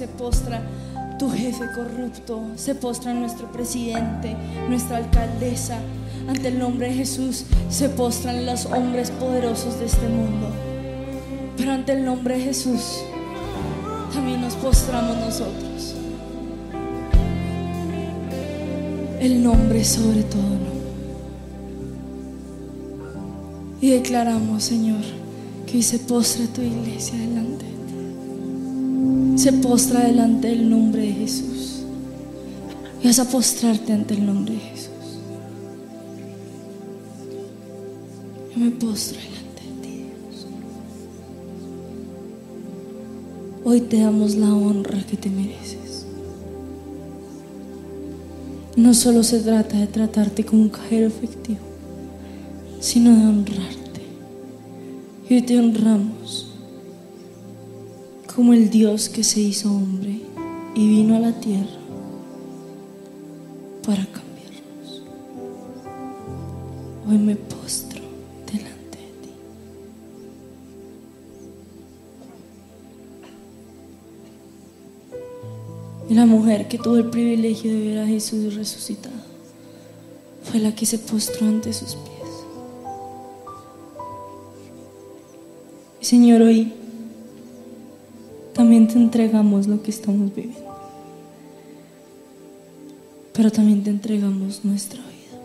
se 0.00 0.08
postra 0.08 0.62
tu 1.18 1.28
jefe 1.28 1.66
corrupto. 1.74 2.40
Se 2.56 2.74
postra 2.74 3.12
nuestro 3.12 3.52
presidente, 3.52 4.34
nuestra 4.66 4.96
alcaldesa. 4.96 5.78
Ante 6.26 6.48
el 6.48 6.58
nombre 6.58 6.88
de 6.88 6.94
Jesús 6.94 7.44
se 7.68 7.90
postran 7.90 8.46
los 8.46 8.64
hombres 8.64 9.10
poderosos 9.10 9.78
de 9.78 9.84
este 9.84 10.08
mundo. 10.08 10.48
Pero 11.54 11.72
ante 11.72 11.92
el 11.92 12.06
nombre 12.06 12.38
de 12.38 12.44
Jesús 12.44 13.02
también 14.14 14.40
nos 14.40 14.54
postramos 14.54 15.18
nosotros. 15.18 15.94
El 19.20 19.42
nombre 19.42 19.84
sobre 19.84 20.22
todo. 20.22 20.70
Y 23.82 23.90
declaramos, 23.90 24.64
Señor, 24.64 25.02
que 25.66 25.76
hoy 25.76 25.82
se 25.82 25.98
postra 25.98 26.46
tu 26.46 26.62
iglesia 26.62 27.18
delante. 27.18 27.49
Se 29.40 29.54
postra 29.54 30.00
delante 30.00 30.48
del 30.48 30.68
nombre 30.68 31.00
de 31.00 31.12
Jesús. 31.14 31.80
Y 33.02 33.06
vas 33.06 33.18
a 33.20 33.24
postrarte 33.24 33.90
ante 33.94 34.12
el 34.12 34.26
nombre 34.26 34.52
de 34.52 34.60
Jesús. 34.60 34.90
Yo 38.54 38.60
me 38.62 38.70
postro 38.72 39.18
delante 39.18 39.62
de 39.62 39.80
ti, 39.80 40.04
Dios. 40.04 40.46
Hoy 43.64 43.80
te 43.80 44.00
damos 44.00 44.34
la 44.34 44.52
honra 44.52 45.02
que 45.06 45.16
te 45.16 45.30
mereces. 45.30 46.04
No 48.76 48.92
solo 48.92 49.22
se 49.22 49.40
trata 49.40 49.78
de 49.78 49.86
tratarte 49.86 50.44
como 50.44 50.64
un 50.64 50.68
cajero 50.68 51.06
efectivo, 51.06 51.60
sino 52.78 53.08
de 53.16 53.24
honrarte. 53.26 54.02
Y 55.30 55.34
hoy 55.36 55.40
te 55.40 55.58
honramos 55.58 56.49
como 58.40 58.54
el 58.54 58.70
Dios 58.70 59.10
que 59.10 59.22
se 59.22 59.38
hizo 59.38 59.70
hombre 59.70 60.18
y 60.74 60.88
vino 60.88 61.14
a 61.14 61.18
la 61.18 61.38
tierra 61.40 61.76
para 63.86 64.02
cambiarnos. 64.06 65.02
Hoy 67.06 67.18
me 67.18 67.36
postro 67.36 68.00
delante 68.46 68.96
de 68.96 69.12
ti. 69.20 69.30
Y 76.08 76.14
la 76.14 76.24
mujer 76.24 76.66
que 76.66 76.78
tuvo 76.78 76.96
el 76.96 77.10
privilegio 77.10 77.70
de 77.70 77.88
ver 77.88 77.98
a 77.98 78.06
Jesús 78.06 78.54
resucitado 78.54 79.20
fue 80.44 80.60
la 80.60 80.74
que 80.74 80.86
se 80.86 80.98
postró 80.98 81.46
ante 81.46 81.74
sus 81.74 81.94
pies. 81.94 82.30
Señor, 86.00 86.40
hoy 86.40 86.79
también 88.70 88.86
te 88.86 88.98
entregamos 89.00 89.66
lo 89.66 89.82
que 89.82 89.90
estamos 89.90 90.32
viviendo. 90.32 90.72
Pero 93.32 93.50
también 93.50 93.82
te 93.82 93.90
entregamos 93.90 94.64
nuestra 94.64 95.00
vida. 95.00 95.42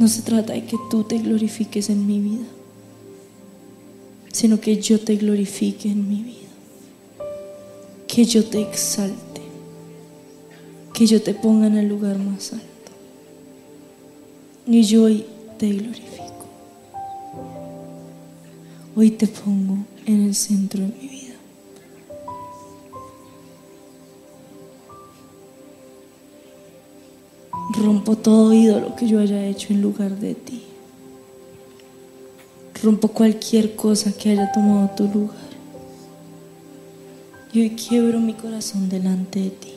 No 0.00 0.08
se 0.08 0.22
trata 0.22 0.54
de 0.54 0.64
que 0.64 0.76
tú 0.90 1.04
te 1.04 1.18
glorifiques 1.18 1.88
en 1.88 2.04
mi 2.04 2.18
vida, 2.18 2.46
sino 4.32 4.58
que 4.58 4.80
yo 4.82 4.98
te 4.98 5.14
glorifique 5.14 5.88
en 5.88 6.08
mi 6.08 6.24
vida. 6.24 6.48
Que 8.08 8.24
yo 8.24 8.44
te 8.44 8.60
exalte. 8.62 9.42
Que 10.92 11.06
yo 11.06 11.22
te 11.22 11.32
ponga 11.32 11.68
en 11.68 11.76
el 11.76 11.88
lugar 11.88 12.18
más 12.18 12.54
alto. 12.54 12.66
Y 14.66 14.82
yo 14.82 15.04
hoy 15.04 15.24
te 15.58 15.68
glorifico. 15.68 16.46
Hoy 18.96 19.12
te 19.12 19.28
pongo 19.28 19.76
en 20.06 20.22
el 20.22 20.34
centro 20.34 20.82
de 20.82 20.88
mi 20.88 21.06
vida. 21.06 21.25
Rompo 27.86 28.16
todo 28.16 28.52
ídolo 28.52 28.96
que 28.96 29.06
yo 29.06 29.20
haya 29.20 29.46
hecho 29.46 29.72
en 29.72 29.80
lugar 29.80 30.16
de 30.18 30.34
ti. 30.34 30.64
Rompo 32.82 33.06
cualquier 33.06 33.76
cosa 33.76 34.10
que 34.10 34.30
haya 34.30 34.50
tomado 34.50 34.90
tu 34.96 35.04
lugar. 35.04 35.36
Y 37.52 37.60
hoy 37.60 37.70
quiebro 37.76 38.18
mi 38.18 38.34
corazón 38.34 38.88
delante 38.88 39.38
de 39.38 39.50
ti. 39.50 39.74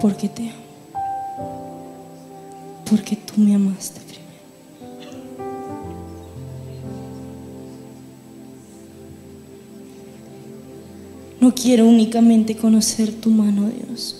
Porque 0.00 0.28
te 0.28 0.50
amo. 0.50 1.84
Porque 2.90 3.14
tú 3.14 3.40
me 3.40 3.54
amaste 3.54 4.05
No 11.46 11.54
quiero 11.54 11.86
únicamente 11.86 12.56
conocer 12.56 13.12
tu 13.12 13.30
mano, 13.30 13.70
Dios. 13.70 14.16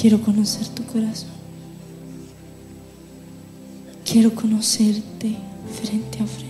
Quiero 0.00 0.18
conocer 0.22 0.66
tu 0.68 0.82
corazón. 0.84 1.28
Quiero 4.10 4.34
conocerte 4.34 5.36
frente 5.70 6.22
a 6.22 6.26
frente. 6.26 6.47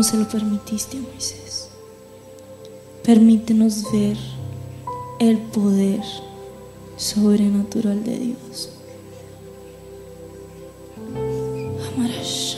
Como 0.00 0.08
se 0.08 0.16
lo 0.16 0.26
permitiste 0.26 0.96
a 0.96 1.00
Moisés. 1.02 1.68
Permítenos 3.04 3.84
ver 3.92 4.16
el 5.18 5.36
poder 5.36 6.00
sobrenatural 6.96 8.02
de 8.02 8.18
Dios. 8.18 8.70
Amarashanta 11.94 12.49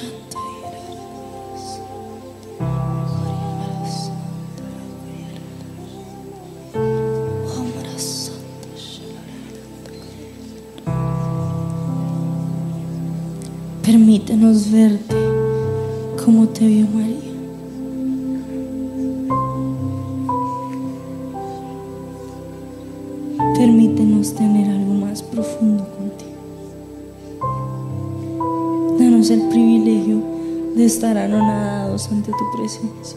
ante 32.80 33.11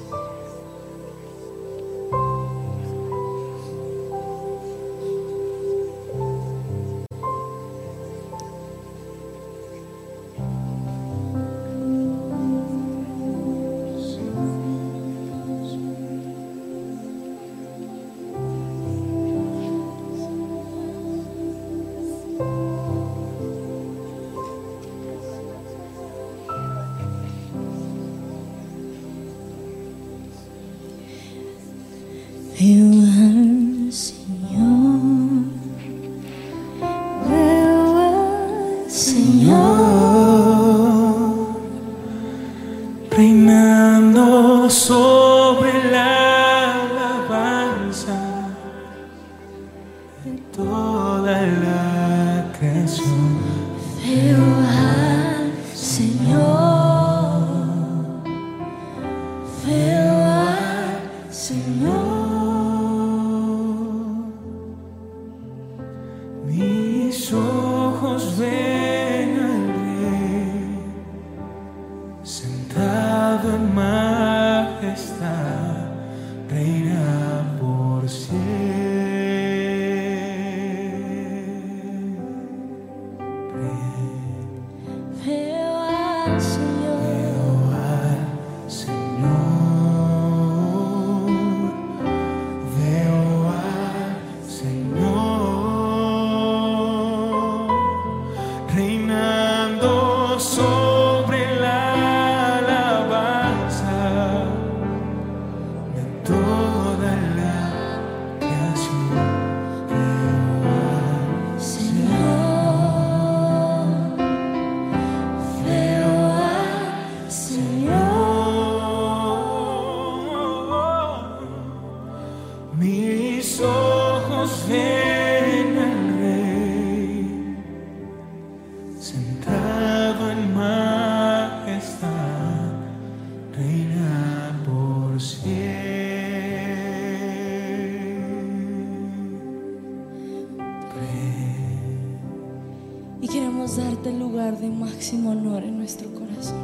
el 144.05 144.19
lugar 144.19 144.59
de 144.59 144.69
máximo 144.69 145.31
honor 145.31 145.63
en 145.63 145.77
nuestro 145.77 146.13
corazón. 146.13 146.57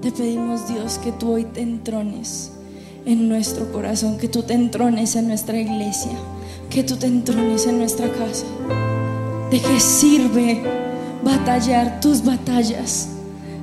Te 0.00 0.12
pedimos 0.12 0.68
Dios 0.68 0.98
que 0.98 1.10
tú 1.12 1.32
hoy 1.32 1.44
te 1.44 1.60
entrones 1.60 2.52
en 3.04 3.28
nuestro 3.28 3.70
corazón, 3.72 4.18
que 4.18 4.28
tú 4.28 4.42
te 4.42 4.54
entrones 4.54 5.16
en 5.16 5.28
nuestra 5.28 5.58
iglesia, 5.58 6.12
que 6.70 6.84
tú 6.84 6.96
te 6.96 7.06
entrones 7.06 7.66
en 7.66 7.78
nuestra 7.78 8.08
casa. 8.12 8.46
¿De 9.50 9.60
qué 9.60 9.80
sirve 9.80 10.62
batallar 11.24 12.00
tus 12.00 12.24
batallas 12.24 13.08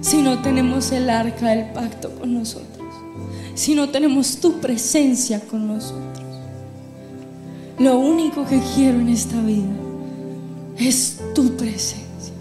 si 0.01 0.21
no 0.21 0.41
tenemos 0.41 0.91
el 0.91 1.09
arca 1.09 1.49
del 1.49 1.71
pacto 1.71 2.11
con 2.19 2.33
nosotros? 2.33 2.87
Si 3.53 3.73
no 3.73 3.89
tenemos 3.89 4.37
tu 4.37 4.59
presencia 4.59 5.39
con 5.39 5.67
nosotros. 5.67 6.25
Lo 7.79 7.99
único 7.99 8.45
que 8.45 8.59
quiero 8.75 8.99
en 8.99 9.09
esta 9.09 9.39
vida 9.41 9.71
es 10.77 11.14
tu 11.35 11.55
presencia. 11.55 12.33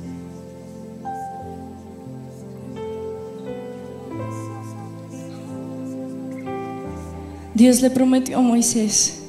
Dios 7.55 7.83
le 7.83 7.91
prometió 7.91 8.39
a 8.39 8.41
Moisés 8.41 9.21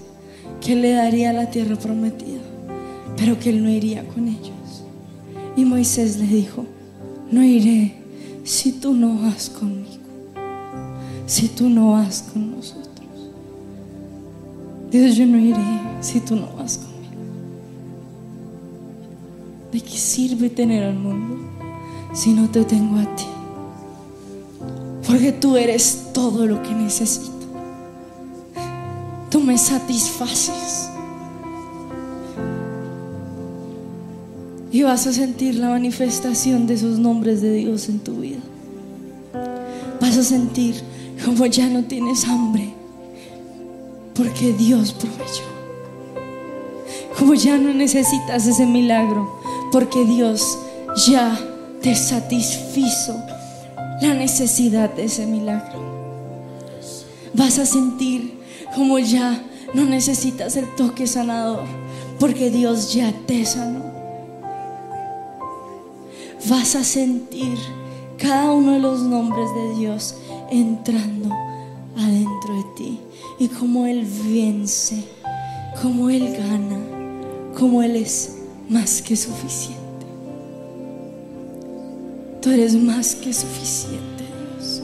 que 0.61 0.76
le 0.76 0.93
daría 0.93 1.34
la 1.34 1.49
tierra 1.49 1.76
prometida, 1.76 2.41
pero 3.18 3.38
que 3.38 3.49
él 3.49 3.63
no 3.63 3.70
iría 3.70 4.07
con 4.07 4.28
ellos. 4.28 4.84
Y 5.57 5.66
Moisés 5.66 6.18
le 6.18 6.28
dijo, 6.28 6.66
no 7.32 7.43
iré 7.43 7.93
si 8.43 8.72
tú 8.72 8.93
no 8.93 9.20
vas 9.22 9.49
conmigo, 9.49 10.03
si 11.26 11.49
tú 11.49 11.70
no 11.70 11.93
vas 11.93 12.24
con 12.34 12.51
nosotros. 12.51 12.86
Dios, 14.91 15.16
yo 15.16 15.26
no 15.26 15.38
iré 15.38 15.63
si 16.01 16.20
tú 16.20 16.36
no 16.36 16.47
vas 16.55 16.78
conmigo. 16.78 16.85
¿De 19.76 19.82
qué 19.82 19.97
sirve 19.97 20.49
tener 20.49 20.86
al 20.86 20.95
mundo 20.95 21.36
si 22.13 22.32
no 22.32 22.49
te 22.49 22.63
tengo 22.63 22.97
a 22.97 23.15
ti? 23.17 23.26
Porque 25.05 25.34
tú 25.34 25.57
eres 25.57 26.11
todo 26.13 26.45
lo 26.45 26.63
que 26.63 26.73
necesito. 26.73 27.45
Tú 29.30 29.41
me 29.41 29.57
satisfaces. 29.57 30.89
Y 34.71 34.84
vas 34.84 35.07
a 35.07 35.11
sentir 35.11 35.55
la 35.55 35.67
manifestación 35.67 36.67
de 36.67 36.76
esos 36.76 36.97
nombres 36.97 37.41
de 37.41 37.51
Dios 37.51 37.89
en 37.89 37.99
tu 37.99 38.21
vida. 38.21 38.39
Vas 39.99 40.15
a 40.15 40.23
sentir 40.23 40.76
como 41.26 41.47
ya 41.47 41.67
no 41.67 41.84
tienes 41.84 42.23
hambre. 42.30 42.73
Porque 44.13 44.53
Dios 44.53 44.93
proveyó. 44.93 45.43
Como 47.19 47.34
ya 47.34 47.57
no 47.57 47.73
necesitas 47.73 48.47
ese 48.47 48.65
milagro. 48.65 49.35
Porque 49.72 50.05
Dios 50.05 50.57
ya 51.07 51.38
te 51.82 51.95
satisfizo 51.95 53.16
la 54.01 54.13
necesidad 54.13 54.89
de 54.93 55.05
ese 55.05 55.26
milagro. 55.26 55.80
Vas 57.34 57.59
a 57.59 57.66
sentir 57.66 58.39
como 58.76 58.99
ya 58.99 59.41
no 59.74 59.86
necesitas 59.86 60.55
el 60.55 60.74
toque 60.76 61.07
sanador. 61.07 61.63
Porque 62.20 62.49
Dios 62.49 62.93
ya 62.93 63.13
te 63.26 63.45
sanó. 63.45 63.84
Vas 66.49 66.76
a 66.76 66.84
sentir 66.84 67.57
cada 68.18 68.51
uno 68.51 68.74
de 68.74 68.80
los 68.80 69.01
nombres 69.01 69.49
de 69.53 69.80
Dios 69.80 70.16
entrando 70.49 71.30
adentro 71.97 72.55
de 72.55 72.63
ti. 72.76 72.99
Y 73.39 73.47
como 73.49 73.86
Él 73.86 74.07
vence, 74.24 75.03
como 75.82 76.09
Él 76.09 76.38
gana, 76.38 76.80
como 77.57 77.82
Él 77.82 77.97
es 77.97 78.35
más 78.70 79.01
que 79.01 79.16
suficiente. 79.16 79.84
Tú 82.41 82.51
eres 82.51 82.76
más 82.76 83.16
que 83.16 83.34
suficiente, 83.34 84.24
Dios. 84.53 84.82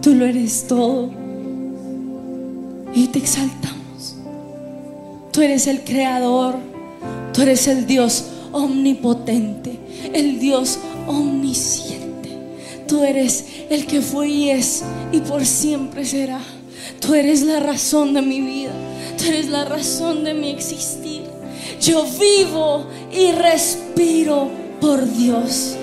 Tú 0.00 0.14
lo 0.14 0.24
eres 0.24 0.66
todo. 0.66 1.10
Y 2.94 3.08
te 3.08 3.18
exaltamos. 3.18 4.16
Tú 5.32 5.42
eres 5.42 5.66
el 5.66 5.84
creador. 5.84 6.56
Tú 7.34 7.42
eres 7.42 7.68
el 7.68 7.86
Dios 7.86 8.24
omnipotente. 8.52 9.78
El 10.12 10.38
Dios 10.40 10.78
omnisciente. 11.06 12.30
Tú 12.86 13.04
eres 13.04 13.44
el 13.68 13.86
que 13.86 14.00
fue 14.00 14.28
y 14.28 14.50
es 14.50 14.82
y 15.12 15.20
por 15.20 15.44
siempre 15.44 16.06
será. 16.06 16.40
Tú 17.00 17.14
eres 17.14 17.42
la 17.42 17.60
razón 17.60 18.14
de 18.14 18.22
mi 18.22 18.40
vida. 18.40 18.72
Tú 19.18 19.24
eres 19.24 19.48
la 19.48 19.64
razón 19.64 20.22
de 20.22 20.32
mi 20.32 20.50
existir. 20.50 21.24
Yo 21.80 22.04
vivo 22.04 22.86
y 23.10 23.32
respiro 23.32 24.48
por 24.80 25.04
Dios. 25.12 25.76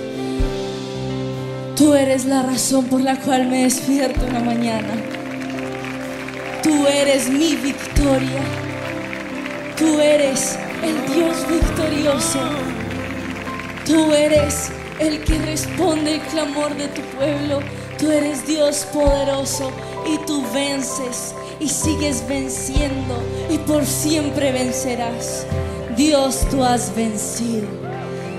Tú 1.76 1.92
eres 1.92 2.24
la 2.24 2.42
razón 2.42 2.86
por 2.86 3.02
la 3.02 3.20
cual 3.20 3.46
me 3.48 3.64
despierto 3.64 4.26
en 4.26 4.32
la 4.32 4.40
mañana. 4.40 4.94
Tú 6.62 6.86
eres 6.86 7.28
mi 7.28 7.54
victoria. 7.56 8.40
Tú 9.76 10.00
eres 10.00 10.58
el 10.82 11.14
Dios 11.14 11.36
victorioso. 11.46 12.40
Tú 13.84 14.12
eres 14.14 14.70
el 14.98 15.22
que 15.24 15.38
responde 15.40 16.14
el 16.14 16.20
clamor 16.22 16.74
de 16.74 16.88
tu 16.88 17.02
pueblo. 17.02 17.60
Tú 17.98 18.10
eres 18.10 18.46
Dios 18.46 18.86
poderoso 18.92 19.70
y 20.06 20.16
tú 20.26 20.42
vences 20.54 21.34
y 21.60 21.68
sigues 21.68 22.26
venciendo 22.28 23.22
y 23.50 23.58
por 23.58 23.84
siempre 23.84 24.52
vencerás. 24.52 25.46
Dios, 25.96 26.46
tú 26.50 26.62
has 26.62 26.94
vencido. 26.94 27.66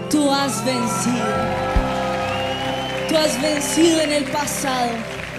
Tú 0.09 0.31
has 0.31 0.63
vencido. 0.63 1.25
Tú 3.09 3.17
has 3.17 3.41
vencido 3.41 4.01
en 4.01 4.11
el 4.11 4.23
pasado, 4.25 4.91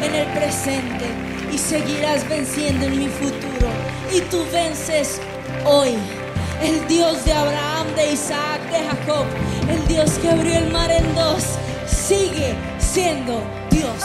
en 0.03 0.15
el 0.15 0.27
presente 0.33 1.07
y 1.53 1.59
seguirás 1.59 2.29
venciendo 2.29 2.87
en 2.87 2.99
mi 2.99 3.09
futuro. 3.09 3.69
Y 4.13 4.21
tú 4.23 4.45
vences 4.53 5.21
hoy. 5.65 5.97
El 6.63 6.87
Dios 6.89 7.25
de 7.25 7.33
Abraham, 7.33 7.87
de 7.95 8.13
Isaac, 8.13 8.61
de 8.73 8.79
Jacob, 8.79 9.27
el 9.71 9.87
Dios 9.87 10.11
que 10.19 10.29
abrió 10.29 10.57
el 10.57 10.73
mar 10.73 10.91
en 10.91 11.15
dos, 11.15 11.45
sigue 11.87 12.55
siendo 12.81 13.41
Dios. 13.71 14.03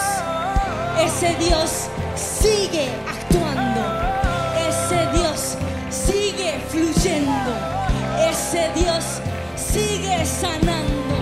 Ese 1.04 1.36
Dios 1.44 1.90
sigue 2.16 2.90
actuando. 3.08 3.23
Sanando. 10.42 11.16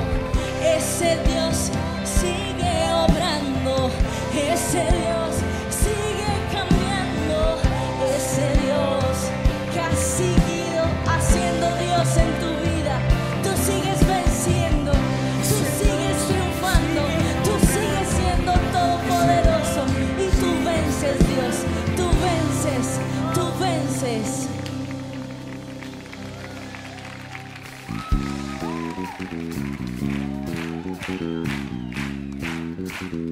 Ese 0.64 1.18
Dios 1.28 1.72
sigue 2.04 2.74
obrando. 2.94 3.92
Ese 4.34 4.80
Dios 4.80 5.41
Thank 29.22 29.34
you. 33.14 33.31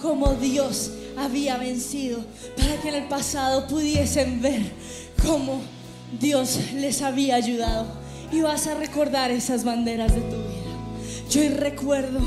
Cómo 0.00 0.34
Dios 0.34 0.90
había 1.16 1.56
vencido 1.56 2.24
para 2.56 2.80
que 2.80 2.88
en 2.88 2.94
el 2.94 3.08
pasado 3.08 3.66
pudiesen 3.66 4.40
ver 4.40 4.62
cómo 5.24 5.60
Dios 6.18 6.58
les 6.74 7.02
había 7.02 7.36
ayudado. 7.36 7.86
Y 8.30 8.40
vas 8.40 8.66
a 8.66 8.74
recordar 8.74 9.30
esas 9.30 9.64
banderas 9.64 10.14
de 10.14 10.22
tu 10.22 10.36
vida. 10.36 10.62
Yo 11.30 11.42
recuerdo 11.56 12.20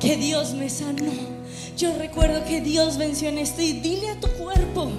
que 0.00 0.16
Dios 0.16 0.54
me 0.54 0.70
sanó. 0.70 1.12
Yo 1.76 1.96
recuerdo 1.98 2.44
que 2.44 2.60
Dios 2.60 2.96
venció 2.96 3.28
en 3.28 3.38
esto. 3.38 3.62
Y 3.62 3.72
dile 3.72 4.10
a 4.10 4.20
tu 4.20 4.28
cuerpo, 4.42 4.90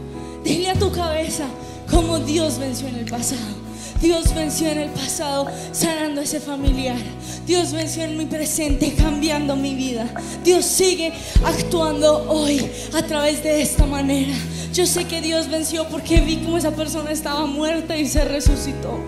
dile 0.43 0.70
a 0.70 0.76
tu 0.76 0.91
cabeza 0.91 1.45
cómo 1.89 2.20
Dios 2.20 2.60
venció 2.60 2.88
en 2.88 2.95
el 2.95 3.05
pasado. 3.05 3.59
Dios 4.01 4.33
venció 4.33 4.69
en 4.69 4.79
el 4.79 4.89
pasado 4.89 5.47
sanando 5.73 6.21
a 6.21 6.23
ese 6.23 6.39
familiar. 6.39 6.97
Dios 7.45 7.73
venció 7.73 8.03
en 8.03 8.17
mi 8.17 8.25
presente 8.25 8.93
cambiando 8.93 9.55
mi 9.55 9.75
vida. 9.75 10.07
Dios 10.43 10.65
sigue 10.65 11.11
actuando 11.43 12.29
hoy 12.29 12.65
a 12.93 13.01
través 13.01 13.43
de 13.43 13.61
esta 13.61 13.85
manera. 13.85 14.33
Yo 14.73 14.85
sé 14.85 15.05
que 15.05 15.19
Dios 15.19 15.49
venció 15.49 15.85
porque 15.89 16.21
vi 16.21 16.37
cómo 16.37 16.57
esa 16.57 16.71
persona 16.71 17.11
estaba 17.11 17.45
muerta 17.45 17.97
y 17.97 18.07
se 18.07 18.23
resucitó. 18.23 18.99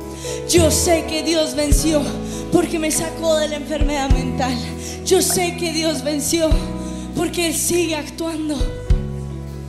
Yo 0.49 0.69
sé 0.71 1.05
que 1.05 1.23
Dios 1.23 1.55
venció 1.55 2.01
porque 2.51 2.77
me 2.77 2.91
sacó 2.91 3.37
de 3.37 3.47
la 3.47 3.55
enfermedad 3.55 4.09
mental. 4.09 4.57
Yo 5.05 5.21
sé 5.21 5.55
que 5.55 5.71
Dios 5.71 6.03
venció 6.03 6.49
porque 7.15 7.47
Él 7.47 7.55
sigue 7.55 7.95
actuando. 7.95 8.57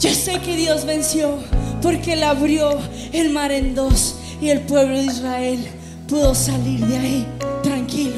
Yo 0.01 0.13
sé 0.13 0.41
que 0.41 0.57
Dios 0.57 0.85
venció 0.85 1.39
porque 1.81 2.15
Él 2.15 2.25
abrió 2.25 2.77
el 3.13 3.31
mar 3.31 3.53
en 3.53 3.77
dos 3.77 4.17
y 4.43 4.51
el 4.51 4.63
pueblo 4.63 4.99
de 4.99 5.05
Israel 5.05 5.65
pudo 6.09 6.35
salir 6.35 6.85
de 6.85 6.99
ahí 6.99 7.27
tranquilo. 7.63 8.17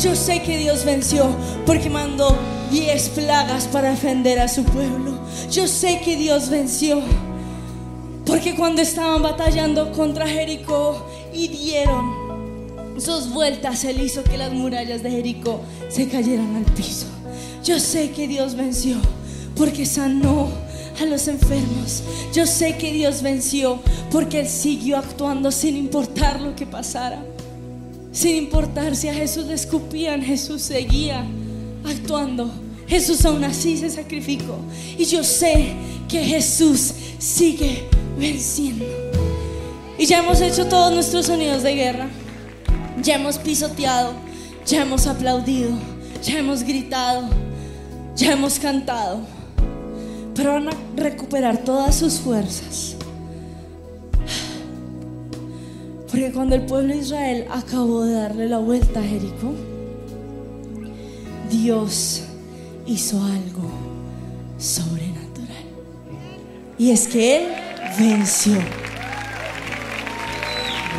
Yo 0.00 0.14
sé 0.14 0.42
que 0.42 0.58
Dios 0.58 0.84
venció 0.84 1.26
porque 1.64 1.88
mandó 1.88 2.36
diez 2.70 3.08
plagas 3.08 3.64
para 3.64 3.90
defender 3.90 4.38
a 4.38 4.48
su 4.48 4.62
pueblo. 4.64 5.18
Yo 5.50 5.66
sé 5.66 6.00
que 6.04 6.16
Dios 6.16 6.50
venció 6.50 7.00
porque 8.26 8.54
cuando 8.54 8.82
estaban 8.82 9.22
batallando 9.22 9.90
contra 9.92 10.28
Jericó 10.28 11.06
y 11.32 11.48
dieron 11.48 12.24
sus 12.98 13.30
vueltas, 13.30 13.84
Él 13.84 14.02
hizo 14.02 14.22
que 14.22 14.36
las 14.36 14.52
murallas 14.52 15.02
de 15.02 15.10
Jericó 15.10 15.62
se 15.88 16.08
cayeran 16.08 16.56
al 16.56 16.64
piso. 16.74 17.06
Yo 17.64 17.80
sé 17.80 18.10
que 18.10 18.28
Dios 18.28 18.54
venció 18.54 18.96
porque 19.56 19.86
sanó 19.86 20.48
a 21.00 21.04
los 21.04 21.28
enfermos. 21.28 22.02
Yo 22.32 22.46
sé 22.46 22.76
que 22.76 22.92
Dios 22.92 23.22
venció 23.22 23.80
porque 24.10 24.40
Él 24.40 24.48
siguió 24.48 24.98
actuando 24.98 25.50
sin 25.50 25.76
importar 25.76 26.40
lo 26.40 26.54
que 26.54 26.66
pasara. 26.66 27.24
Sin 28.12 28.36
importar 28.36 28.94
si 28.94 29.08
a 29.08 29.14
Jesús 29.14 29.46
le 29.46 29.54
escupían, 29.54 30.22
Jesús 30.22 30.62
seguía 30.62 31.24
actuando. 31.84 32.50
Jesús 32.86 33.24
aún 33.24 33.44
así 33.44 33.76
se 33.76 33.90
sacrificó. 33.90 34.58
Y 34.96 35.04
yo 35.04 35.24
sé 35.24 35.72
que 36.08 36.24
Jesús 36.24 36.92
sigue 37.18 37.88
venciendo. 38.18 38.84
Y 39.98 40.06
ya 40.06 40.18
hemos 40.18 40.40
hecho 40.40 40.66
todos 40.66 40.92
nuestros 40.92 41.26
sonidos 41.26 41.62
de 41.62 41.74
guerra. 41.74 42.08
Ya 43.02 43.16
hemos 43.16 43.38
pisoteado, 43.38 44.12
ya 44.66 44.82
hemos 44.82 45.06
aplaudido, 45.06 45.70
ya 46.22 46.38
hemos 46.38 46.62
gritado, 46.62 47.28
ya 48.16 48.32
hemos 48.32 48.58
cantado. 48.58 49.20
Pero 50.34 50.52
van 50.54 50.68
a 50.68 50.72
recuperar 50.96 51.58
todas 51.58 51.94
sus 51.94 52.20
fuerzas. 52.20 52.96
Porque 56.10 56.30
cuando 56.32 56.54
el 56.54 56.62
pueblo 56.62 56.94
de 56.94 57.00
Israel 57.00 57.46
acabó 57.50 58.04
de 58.04 58.14
darle 58.14 58.48
la 58.48 58.58
vuelta 58.58 59.00
a 59.00 59.02
Jericó, 59.02 59.52
Dios 61.50 62.22
hizo 62.86 63.22
algo 63.22 63.70
sobrenatural. 64.58 65.64
Y 66.78 66.90
es 66.90 67.08
que 67.08 67.36
Él 67.36 67.48
venció. 67.98 68.58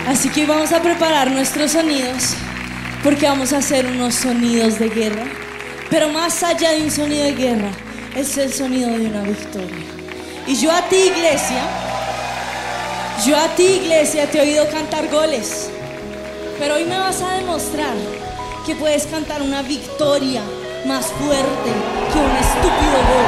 Así 0.07 0.29
que 0.29 0.45
vamos 0.45 0.71
a 0.71 0.81
preparar 0.81 1.31
nuestros 1.31 1.71
sonidos 1.71 2.35
porque 3.03 3.25
vamos 3.25 3.53
a 3.53 3.57
hacer 3.57 3.85
unos 3.85 4.15
sonidos 4.15 4.79
de 4.79 4.89
guerra. 4.89 5.23
Pero 5.89 6.09
más 6.09 6.43
allá 6.43 6.71
de 6.71 6.83
un 6.83 6.91
sonido 6.91 7.23
de 7.23 7.33
guerra, 7.35 7.71
es 8.15 8.37
el 8.37 8.53
sonido 8.53 8.89
de 8.89 9.07
una 9.07 9.23
victoria. 9.23 9.85
Y 10.47 10.55
yo 10.55 10.71
a 10.71 10.81
ti, 10.87 10.95
iglesia, 10.95 11.63
yo 13.25 13.37
a 13.37 13.47
ti, 13.55 13.63
iglesia, 13.83 14.29
te 14.31 14.37
he 14.37 14.41
oído 14.41 14.69
cantar 14.69 15.09
goles. 15.09 15.69
Pero 16.57 16.75
hoy 16.75 16.85
me 16.85 16.97
vas 16.97 17.21
a 17.21 17.35
demostrar 17.35 17.93
que 18.65 18.75
puedes 18.75 19.05
cantar 19.07 19.41
una 19.41 19.61
victoria 19.61 20.41
más 20.85 21.07
fuerte 21.07 21.71
que 22.13 22.19
un 22.19 22.31
estúpido 22.37 22.97
gol. 23.11 23.25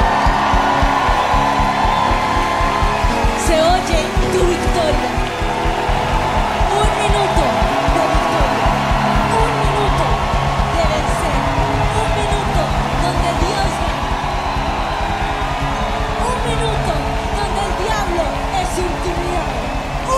Se 3.45 3.61
oye 3.61 4.03
tu 4.31 4.47
victoria. 4.47 5.06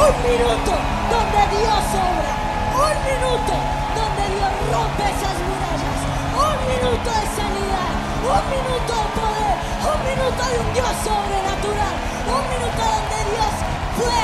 Un 0.10 0.18
minuto 0.26 0.74
donde 1.14 1.41
Dios 1.53 1.86
obra. 1.93 2.34
Un 2.82 2.97
minuto 3.05 3.53
donde 3.93 4.24
Dios 4.34 4.53
rompe 4.74 5.05
esas 5.05 5.38
murallas. 5.38 6.01
Un 6.34 6.57
minuto 6.66 7.10
de 7.14 7.26
sanidad. 7.38 7.93
Un 8.26 8.43
minuto 8.49 8.89
de 8.89 9.07
poder. 9.14 9.55
Un 9.86 9.99
minuto 10.10 10.41
de 10.49 10.57
un 10.66 10.70
Dios 10.74 10.93
sobrenatural. 11.05 11.93
Un 12.26 12.41
minuto 12.41 12.82
donde 12.89 13.20
Dios 13.38 13.53
fue, 14.01 14.18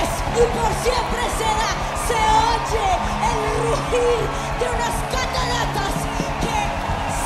es 0.00 0.10
y 0.40 0.44
por 0.56 0.72
siempre 0.80 1.22
será. 1.36 1.70
Se 2.08 2.16
oye 2.16 2.88
el 3.28 3.40
rugir 3.60 4.20
de 4.56 4.66
unas 4.72 4.96
cataratas 5.12 5.94
que 6.40 6.58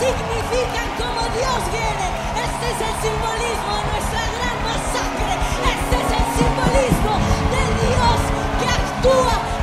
significan 0.03 0.89
como 0.99 1.31
Dios 1.31 1.61
viene. 1.71 2.07
Este 2.43 2.67
es 2.75 2.79
el 2.91 2.95
simbolismo 3.07 3.71
de 3.71 3.85
nuestra 3.87 4.30
que 9.03 9.60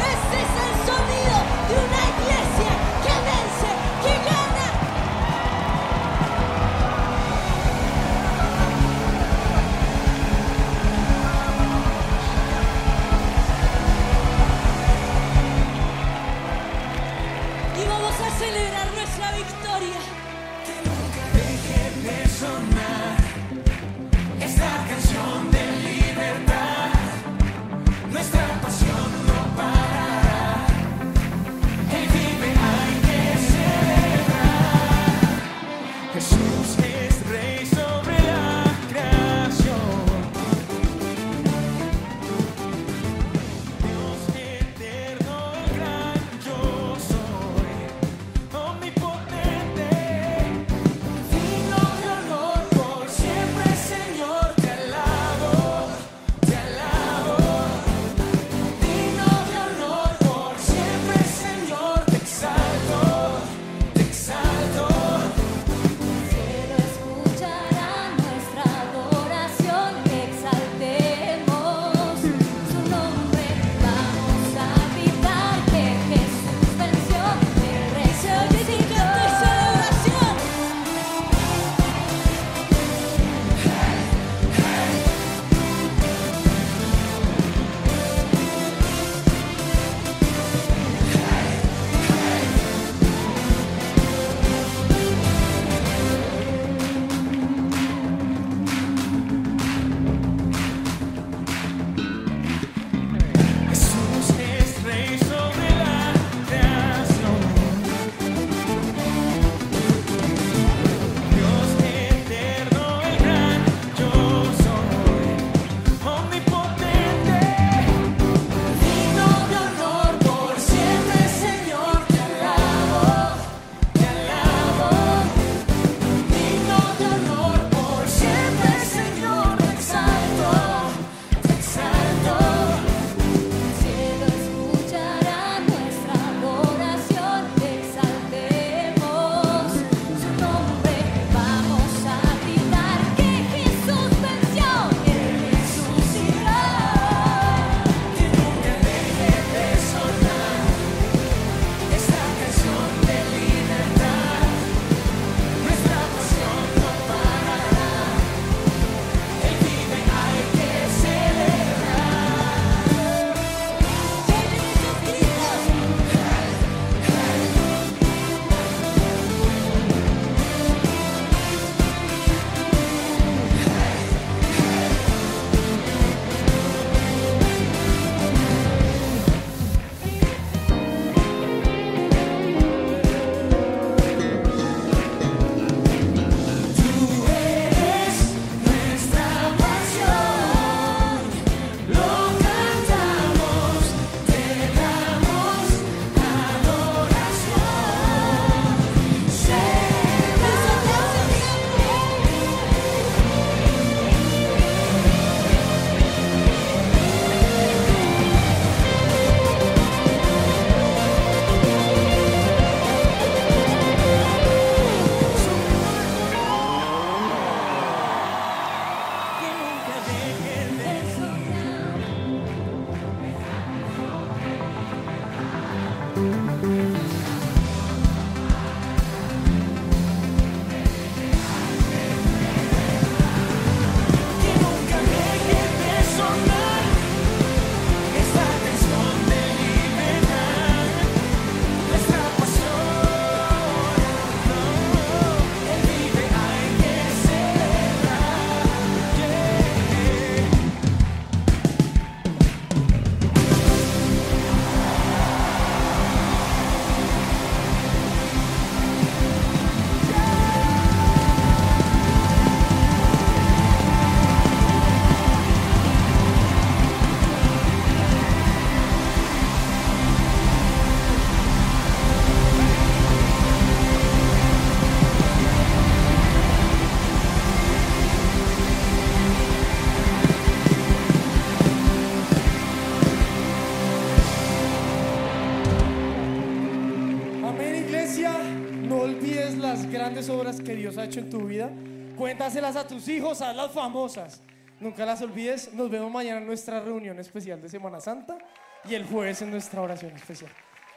Ha 290.97 291.05
hecho 291.05 291.19
en 291.19 291.29
tu 291.29 291.45
vida. 291.45 291.69
Cuéntaselas 292.17 292.75
a 292.75 292.87
tus 292.87 293.07
hijos, 293.07 293.41
a 293.41 293.53
las 293.53 293.71
famosas. 293.71 294.41
Nunca 294.79 295.05
las 295.05 295.21
olvides. 295.21 295.73
Nos 295.73 295.89
vemos 295.89 296.11
mañana 296.11 296.39
en 296.39 296.47
nuestra 296.47 296.79
reunión 296.79 297.19
especial 297.19 297.61
de 297.61 297.69
Semana 297.69 297.99
Santa 297.99 298.37
y 298.83 298.95
el 298.95 299.05
jueves 299.05 299.41
en 299.41 299.51
nuestra 299.51 299.81
oración 299.81 300.15
especial. 300.15 300.51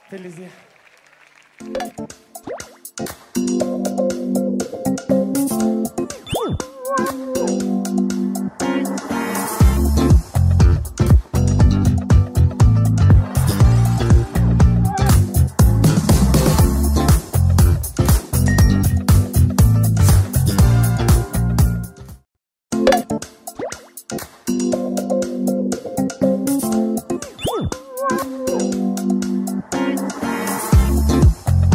Feliz 0.09 0.37
día. 0.37 0.51